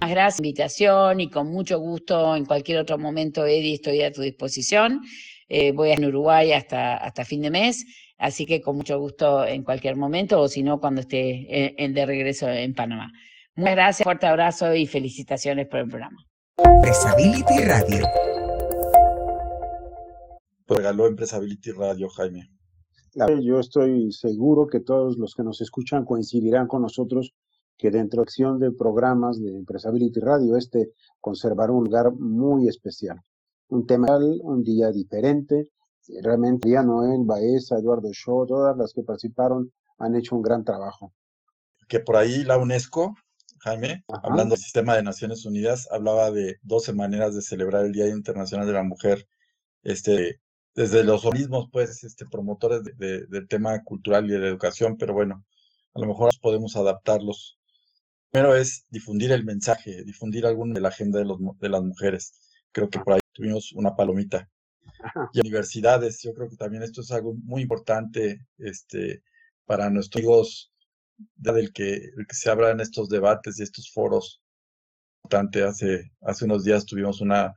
Gracias 0.00 0.40
invitación 0.40 1.20
y 1.20 1.30
con 1.30 1.48
mucho 1.52 1.78
gusto 1.78 2.34
en 2.34 2.44
cualquier 2.44 2.78
otro 2.78 2.98
momento, 2.98 3.46
Eddie, 3.46 3.74
estoy 3.74 4.02
a 4.02 4.12
tu 4.12 4.20
disposición. 4.20 5.00
Eh, 5.48 5.72
voy 5.72 5.90
a 5.90 5.94
en 5.94 6.04
Uruguay 6.04 6.52
hasta, 6.52 6.96
hasta 6.96 7.24
fin 7.24 7.42
de 7.42 7.50
mes, 7.50 7.84
así 8.18 8.46
que 8.46 8.60
con 8.60 8.76
mucho 8.76 8.98
gusto 8.98 9.44
en 9.44 9.62
cualquier 9.62 9.96
momento, 9.96 10.40
o 10.40 10.48
si 10.48 10.62
no, 10.62 10.80
cuando 10.80 11.00
esté 11.02 11.82
en, 11.82 11.94
de 11.94 12.06
regreso 12.06 12.48
en 12.48 12.74
Panamá. 12.74 13.12
Muchas 13.54 13.74
gracias, 13.74 14.04
fuerte 14.04 14.26
abrazo 14.26 14.74
y 14.74 14.86
felicitaciones 14.86 15.68
por 15.68 15.80
el 15.80 15.88
programa. 15.88 16.24
Empresability 16.56 17.58
Radio. 17.64 18.06
Regaló 20.66 21.06
Empresability 21.06 21.70
Radio, 21.72 22.08
Jaime. 22.08 22.48
Yo 23.42 23.60
estoy 23.60 24.10
seguro 24.10 24.66
que 24.66 24.80
todos 24.80 25.18
los 25.18 25.34
que 25.34 25.42
nos 25.42 25.60
escuchan 25.60 26.04
coincidirán 26.04 26.66
con 26.66 26.80
nosotros 26.80 27.34
que 27.76 27.90
dentro 27.90 28.18
de 28.18 28.22
acción 28.22 28.58
de 28.58 28.70
programas 28.70 29.42
de 29.42 29.56
Empresability 29.56 30.20
Radio, 30.20 30.56
este 30.56 30.92
conservará 31.20 31.72
un 31.72 31.84
lugar 31.84 32.12
muy 32.12 32.68
especial 32.68 33.20
un 33.72 33.86
tema, 33.86 34.18
un 34.42 34.62
día 34.62 34.90
diferente. 34.90 35.68
Realmente, 36.22 36.68
Día 36.68 36.82
Noel, 36.82 37.22
Baeza, 37.24 37.78
Eduardo 37.78 38.10
Shaw, 38.12 38.46
todas 38.46 38.76
las 38.76 38.92
que 38.92 39.02
participaron 39.02 39.72
han 39.98 40.14
hecho 40.14 40.36
un 40.36 40.42
gran 40.42 40.62
trabajo. 40.64 41.14
Que 41.88 42.00
por 42.00 42.16
ahí 42.16 42.44
la 42.44 42.58
UNESCO, 42.58 43.14
Jaime, 43.60 44.04
hablando 44.22 44.54
del 44.54 44.62
sistema 44.62 44.94
de 44.94 45.02
Naciones 45.02 45.46
Unidas, 45.46 45.88
hablaba 45.90 46.30
de 46.30 46.58
12 46.62 46.92
maneras 46.92 47.34
de 47.34 47.40
celebrar 47.40 47.86
el 47.86 47.92
Día 47.92 48.08
Internacional 48.08 48.66
de 48.66 48.72
la 48.74 48.82
Mujer, 48.82 49.26
este, 49.82 50.40
desde 50.74 51.02
los 51.02 51.24
organismos, 51.24 51.68
pues, 51.72 52.04
este, 52.04 52.26
promotores 52.26 52.82
del 52.98 53.48
tema 53.48 53.82
cultural 53.84 54.26
y 54.26 54.32
de 54.32 54.38
la 54.38 54.48
educación, 54.48 54.96
pero 54.98 55.14
bueno, 55.14 55.44
a 55.94 56.00
lo 56.00 56.06
mejor 56.06 56.30
podemos 56.42 56.76
adaptarlos. 56.76 57.58
Primero 58.30 58.54
es 58.54 58.84
difundir 58.90 59.32
el 59.32 59.44
mensaje, 59.44 60.04
difundir 60.04 60.44
alguna 60.44 60.74
de 60.74 60.80
la 60.80 60.88
agenda 60.88 61.18
de, 61.18 61.24
los, 61.24 61.38
de 61.58 61.68
las 61.68 61.82
mujeres 61.82 62.34
creo 62.72 62.88
que 62.88 62.98
por 62.98 63.14
ahí 63.14 63.20
tuvimos 63.32 63.72
una 63.72 63.94
palomita. 63.94 64.48
Y 65.32 65.40
universidades, 65.40 66.22
yo 66.22 66.32
creo 66.32 66.48
que 66.48 66.56
también 66.56 66.82
esto 66.82 67.00
es 67.00 67.10
algo 67.10 67.34
muy 67.34 67.62
importante 67.62 68.46
este, 68.58 69.22
para 69.64 69.90
nuestros 69.90 70.22
amigos 70.22 70.72
del 71.34 71.72
que, 71.72 71.94
el 71.94 72.26
que 72.26 72.34
se 72.34 72.50
abran 72.50 72.80
estos 72.80 73.08
debates 73.08 73.58
y 73.58 73.62
estos 73.62 73.90
foros. 73.92 74.40
Importante, 75.24 75.62
hace, 75.62 76.12
hace 76.22 76.44
unos 76.44 76.64
días 76.64 76.84
tuvimos 76.84 77.20
una 77.20 77.54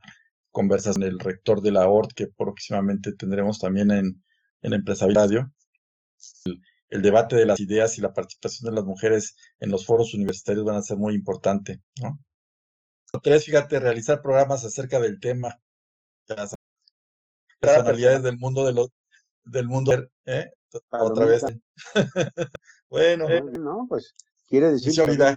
conversación 0.50 1.02
con 1.02 1.10
el 1.10 1.18
rector 1.18 1.60
de 1.60 1.72
la 1.72 1.88
ORT 1.88 2.12
que 2.14 2.28
próximamente 2.28 3.12
tendremos 3.12 3.58
también 3.58 3.90
en, 3.90 4.22
en 4.62 4.72
Empresa 4.72 5.06
Radio. 5.12 5.52
El, 6.44 6.60
el, 6.88 7.02
debate 7.02 7.36
de 7.36 7.46
las 7.46 7.60
ideas 7.60 7.98
y 7.98 8.00
la 8.00 8.12
participación 8.12 8.70
de 8.70 8.76
las 8.76 8.84
mujeres 8.84 9.36
en 9.60 9.70
los 9.70 9.84
foros 9.84 10.14
universitarios 10.14 10.64
van 10.64 10.76
a 10.76 10.82
ser 10.82 10.96
muy 10.96 11.14
importante. 11.14 11.82
¿no? 12.00 12.18
Tres, 13.22 13.44
fíjate, 13.44 13.80
realizar 13.80 14.22
programas 14.22 14.64
acerca 14.64 15.00
del 15.00 15.20
tema. 15.20 15.60
Personalidades 17.60 18.22
del 18.22 18.38
mundo 18.38 18.64
de 18.64 18.72
los 18.72 18.88
del 19.44 19.66
mundo 19.68 19.92
¿eh? 20.24 20.50
otra 20.90 21.26
vez. 21.26 21.44
bueno, 22.90 23.26
no, 23.58 23.86
pues 23.88 24.14
quiere 24.46 24.72
decir 24.72 24.92
que 25.04 25.36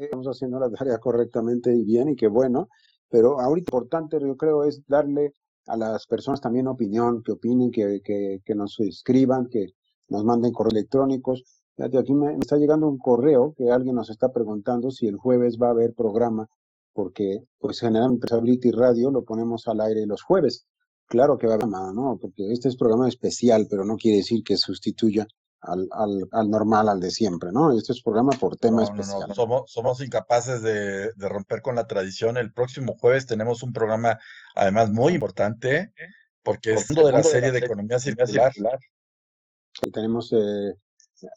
estamos 0.00 0.26
haciendo 0.26 0.58
la 0.58 0.70
tarea 0.70 0.98
correctamente 0.98 1.74
y 1.74 1.84
bien 1.84 2.08
y 2.10 2.16
que 2.16 2.28
bueno, 2.28 2.68
pero 3.08 3.40
ahorita 3.40 3.70
importante 3.70 4.18
yo 4.20 4.36
creo 4.36 4.64
es 4.64 4.82
darle 4.86 5.32
a 5.66 5.76
las 5.76 6.06
personas 6.06 6.40
también 6.40 6.66
opinión, 6.68 7.22
que 7.22 7.32
opinen, 7.32 7.70
que, 7.70 8.00
que, 8.02 8.40
que 8.44 8.54
nos 8.54 8.78
escriban, 8.80 9.48
que 9.48 9.68
nos 10.08 10.24
manden 10.24 10.52
correos 10.52 10.74
electrónicos. 10.74 11.63
Fíjate, 11.76 11.98
aquí 11.98 12.14
me, 12.14 12.34
está 12.34 12.56
llegando 12.56 12.88
un 12.88 12.98
correo 12.98 13.54
que 13.56 13.70
alguien 13.70 13.96
nos 13.96 14.10
está 14.10 14.32
preguntando 14.32 14.90
si 14.90 15.06
el 15.06 15.16
jueves 15.16 15.58
va 15.60 15.68
a 15.68 15.70
haber 15.70 15.94
programa, 15.94 16.48
porque 16.92 17.40
pues 17.58 17.80
generalmente 17.80 18.28
Stability 18.28 18.70
Radio 18.70 19.10
lo 19.10 19.24
ponemos 19.24 19.66
al 19.66 19.80
aire 19.80 20.06
los 20.06 20.22
jueves. 20.22 20.66
Claro 21.06 21.36
que 21.36 21.46
va 21.46 21.54
a 21.54 21.56
haber 21.56 21.68
programa, 21.68 21.92
¿no? 21.92 22.18
Porque 22.20 22.52
este 22.52 22.68
es 22.68 22.76
programa 22.76 23.08
especial, 23.08 23.66
pero 23.68 23.84
no 23.84 23.96
quiere 23.96 24.18
decir 24.18 24.42
que 24.44 24.56
sustituya 24.56 25.26
al, 25.60 25.88
al, 25.90 26.28
al, 26.30 26.50
normal, 26.50 26.88
al 26.88 27.00
de 27.00 27.10
siempre, 27.10 27.50
¿no? 27.52 27.76
Este 27.76 27.92
es 27.92 28.02
programa 28.02 28.32
por 28.38 28.56
tema 28.56 28.78
no, 28.78 28.82
especial. 28.84 29.20
No, 29.20 29.26
no. 29.28 29.34
Somos, 29.34 29.62
somos 29.66 30.00
incapaces 30.00 30.62
de, 30.62 31.12
de, 31.12 31.28
romper 31.28 31.62
con 31.62 31.74
la 31.74 31.86
tradición. 31.86 32.36
El 32.36 32.52
próximo 32.52 32.94
jueves 32.98 33.26
tenemos 33.26 33.62
un 33.62 33.72
programa, 33.72 34.18
además, 34.54 34.90
muy 34.90 35.14
importante, 35.14 35.92
porque 36.42 36.74
es 36.74 36.88
de 36.88 37.12
la 37.12 37.22
serie 37.22 37.50
de, 37.50 37.60
de 37.60 37.66
economía 37.66 37.98
circular. 37.98 38.52
circular. 38.52 38.78
Y 39.82 39.90
tenemos 39.90 40.32
eh, 40.32 40.74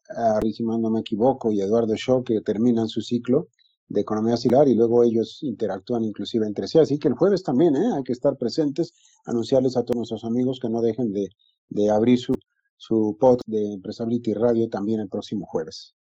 a 0.09 0.39
no 0.79 0.89
me 0.89 1.01
equivoco, 1.01 1.51
y 1.51 1.61
Eduardo 1.61 1.95
Shaw, 1.95 2.23
que 2.23 2.41
terminan 2.41 2.87
su 2.87 3.01
ciclo 3.01 3.47
de 3.89 4.01
economía 4.01 4.35
circular 4.35 4.67
y 4.67 4.75
luego 4.75 5.03
ellos 5.03 5.39
interactúan 5.43 6.03
inclusive 6.03 6.45
entre 6.45 6.67
sí. 6.67 6.79
Así 6.79 6.99
que 6.99 7.07
el 7.07 7.13
jueves 7.13 7.43
también 7.43 7.75
¿eh? 7.75 7.91
hay 7.95 8.03
que 8.03 8.11
estar 8.11 8.37
presentes, 8.37 8.93
anunciarles 9.25 9.77
a 9.77 9.83
todos 9.83 9.95
nuestros 9.97 10.25
amigos 10.25 10.59
que 10.61 10.69
no 10.69 10.81
dejen 10.81 11.11
de, 11.13 11.29
de 11.69 11.89
abrir 11.89 12.19
su, 12.19 12.33
su 12.75 13.17
pod 13.19 13.39
de 13.45 13.73
Empresability 13.73 14.33
Radio 14.33 14.69
también 14.69 14.99
el 14.99 15.09
próximo 15.09 15.45
jueves. 15.45 15.95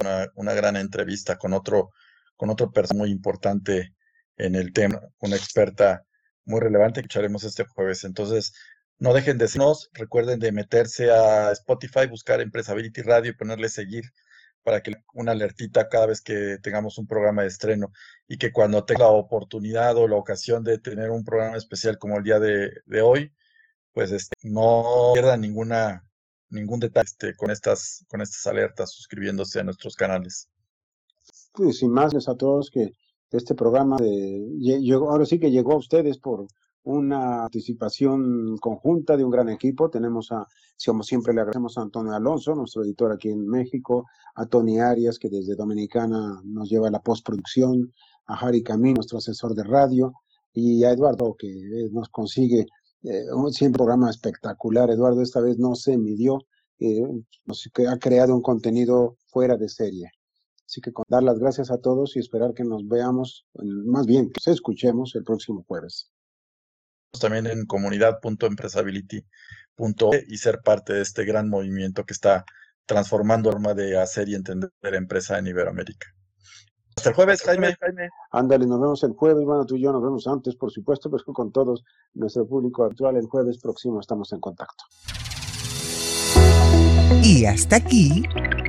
Una, 0.00 0.28
una 0.36 0.54
gran 0.54 0.76
entrevista 0.76 1.36
con 1.36 1.52
otro, 1.52 1.90
con 2.36 2.50
otro 2.50 2.70
persona 2.70 3.00
muy 3.00 3.10
importante 3.10 3.94
en 4.36 4.54
el 4.54 4.72
tema, 4.72 5.00
una 5.20 5.36
experta 5.36 6.04
muy 6.44 6.60
relevante 6.60 7.00
que 7.00 7.06
escucharemos 7.06 7.42
este 7.42 7.64
jueves. 7.64 8.04
Entonces, 8.04 8.52
no 8.98 9.14
dejen 9.14 9.38
de 9.38 9.48
seguirnos, 9.48 9.90
recuerden 9.92 10.40
de 10.40 10.52
meterse 10.52 11.10
a 11.10 11.52
Spotify, 11.52 12.06
buscar 12.08 12.40
Empresability 12.40 13.02
Radio 13.02 13.30
y 13.30 13.34
ponerle 13.34 13.68
seguir 13.68 14.04
para 14.62 14.82
que 14.82 14.92
una 15.14 15.32
alertita 15.32 15.88
cada 15.88 16.06
vez 16.06 16.20
que 16.20 16.58
tengamos 16.62 16.98
un 16.98 17.06
programa 17.06 17.42
de 17.42 17.48
estreno 17.48 17.92
y 18.26 18.38
que 18.38 18.52
cuando 18.52 18.84
tenga 18.84 19.04
la 19.04 19.12
oportunidad 19.12 19.96
o 19.96 20.08
la 20.08 20.16
ocasión 20.16 20.64
de 20.64 20.78
tener 20.78 21.10
un 21.10 21.24
programa 21.24 21.56
especial 21.56 21.96
como 21.96 22.18
el 22.18 22.24
día 22.24 22.38
de, 22.38 23.00
hoy, 23.02 23.32
pues 23.92 24.12
este, 24.12 24.36
no 24.42 25.12
pierdan 25.14 25.40
ninguna 25.40 26.04
ningún 26.50 26.80
detalle 26.80 27.06
este, 27.06 27.34
con 27.34 27.50
estas 27.50 28.04
con 28.08 28.20
estas 28.20 28.46
alertas 28.46 28.92
suscribiéndose 28.92 29.60
a 29.60 29.64
nuestros 29.64 29.94
canales. 29.96 30.48
Pues 31.52 31.78
sin 31.78 31.90
más 31.90 32.12
a 32.28 32.36
todos 32.36 32.70
que 32.70 32.90
este 33.30 33.54
programa 33.54 33.96
de, 33.98 34.78
ahora 34.94 35.26
sí 35.26 35.38
que 35.38 35.50
llegó 35.50 35.72
a 35.72 35.78
ustedes 35.78 36.18
por 36.18 36.46
una 36.88 37.42
participación 37.42 38.56
conjunta 38.58 39.16
de 39.16 39.24
un 39.24 39.30
gran 39.30 39.50
equipo. 39.50 39.90
Tenemos 39.90 40.32
a, 40.32 40.46
como 40.86 41.02
siempre, 41.02 41.34
le 41.34 41.40
agradecemos 41.40 41.76
a 41.76 41.82
Antonio 41.82 42.14
Alonso, 42.14 42.54
nuestro 42.54 42.82
editor 42.82 43.12
aquí 43.12 43.28
en 43.28 43.46
México, 43.46 44.06
a 44.34 44.46
Tony 44.46 44.80
Arias, 44.80 45.18
que 45.18 45.28
desde 45.28 45.54
Dominicana 45.54 46.40
nos 46.44 46.70
lleva 46.70 46.90
la 46.90 47.02
postproducción, 47.02 47.92
a 48.26 48.34
Harry 48.34 48.62
Camín, 48.62 48.94
nuestro 48.94 49.18
asesor 49.18 49.54
de 49.54 49.64
radio, 49.64 50.14
y 50.54 50.82
a 50.84 50.92
Eduardo, 50.92 51.36
que 51.38 51.48
nos 51.92 52.08
consigue 52.08 52.66
eh, 53.02 53.24
siempre 53.50 53.82
un 53.82 53.86
programa 53.86 54.10
espectacular. 54.10 54.90
Eduardo 54.90 55.20
esta 55.20 55.40
vez 55.40 55.58
no 55.58 55.74
se 55.74 55.98
midió, 55.98 56.38
eh, 56.80 57.02
que 57.74 57.86
ha 57.86 57.98
creado 57.98 58.34
un 58.34 58.42
contenido 58.42 59.18
fuera 59.26 59.58
de 59.58 59.68
serie. 59.68 60.10
Así 60.64 60.80
que 60.80 60.92
con 60.92 61.04
dar 61.08 61.22
las 61.22 61.38
gracias 61.38 61.70
a 61.70 61.78
todos 61.78 62.16
y 62.16 62.20
esperar 62.20 62.54
que 62.54 62.64
nos 62.64 62.86
veamos, 62.88 63.46
más 63.86 64.06
bien 64.06 64.30
que 64.30 64.40
nos 64.46 64.54
escuchemos 64.54 65.14
el 65.16 65.24
próximo 65.24 65.64
jueves 65.66 66.10
también 67.20 67.46
en 67.46 67.66
comunidad.empresability.org 67.66 70.24
y 70.28 70.38
ser 70.38 70.60
parte 70.60 70.94
de 70.94 71.02
este 71.02 71.24
gran 71.24 71.48
movimiento 71.48 72.04
que 72.04 72.12
está 72.12 72.44
transformando 72.86 73.50
la 73.50 73.54
forma 73.54 73.74
de 73.74 73.98
hacer 73.98 74.28
y 74.28 74.34
entender 74.34 74.70
empresa 74.82 75.38
en 75.38 75.46
Iberoamérica. 75.46 76.08
Hasta 76.96 77.10
el 77.10 77.14
jueves, 77.14 77.42
Jaime. 77.42 77.76
Jaime. 77.80 78.08
Ándale, 78.32 78.66
nos 78.66 78.80
vemos 78.80 79.04
el 79.04 79.12
jueves. 79.12 79.44
Bueno, 79.44 79.64
tú 79.64 79.76
y 79.76 79.82
yo 79.82 79.92
nos 79.92 80.02
vemos 80.02 80.26
antes, 80.26 80.56
por 80.56 80.72
supuesto, 80.72 81.08
pero 81.08 81.22
con 81.32 81.52
todos 81.52 81.84
nuestro 82.14 82.44
público 82.46 82.84
actual 82.84 83.16
el 83.16 83.26
jueves 83.26 83.58
próximo 83.58 84.00
estamos 84.00 84.32
en 84.32 84.40
contacto. 84.40 84.84
Y 87.22 87.44
hasta 87.44 87.76
aquí, 87.76 88.24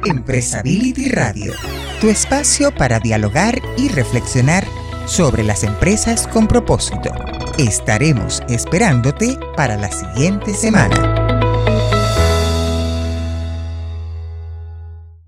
Empresability 0.06 1.10
Radio, 1.10 1.54
tu 2.00 2.08
espacio 2.08 2.74
para 2.76 3.00
dialogar 3.00 3.56
y 3.78 3.90
reflexionar 3.90 4.64
sobre 5.08 5.44
las 5.44 5.64
empresas 5.64 6.28
con 6.28 6.48
propósito. 6.48 7.10
Estaremos 7.60 8.42
esperándote 8.48 9.38
para 9.58 9.76
la 9.76 9.92
siguiente 9.92 10.54
semana. 10.54 11.19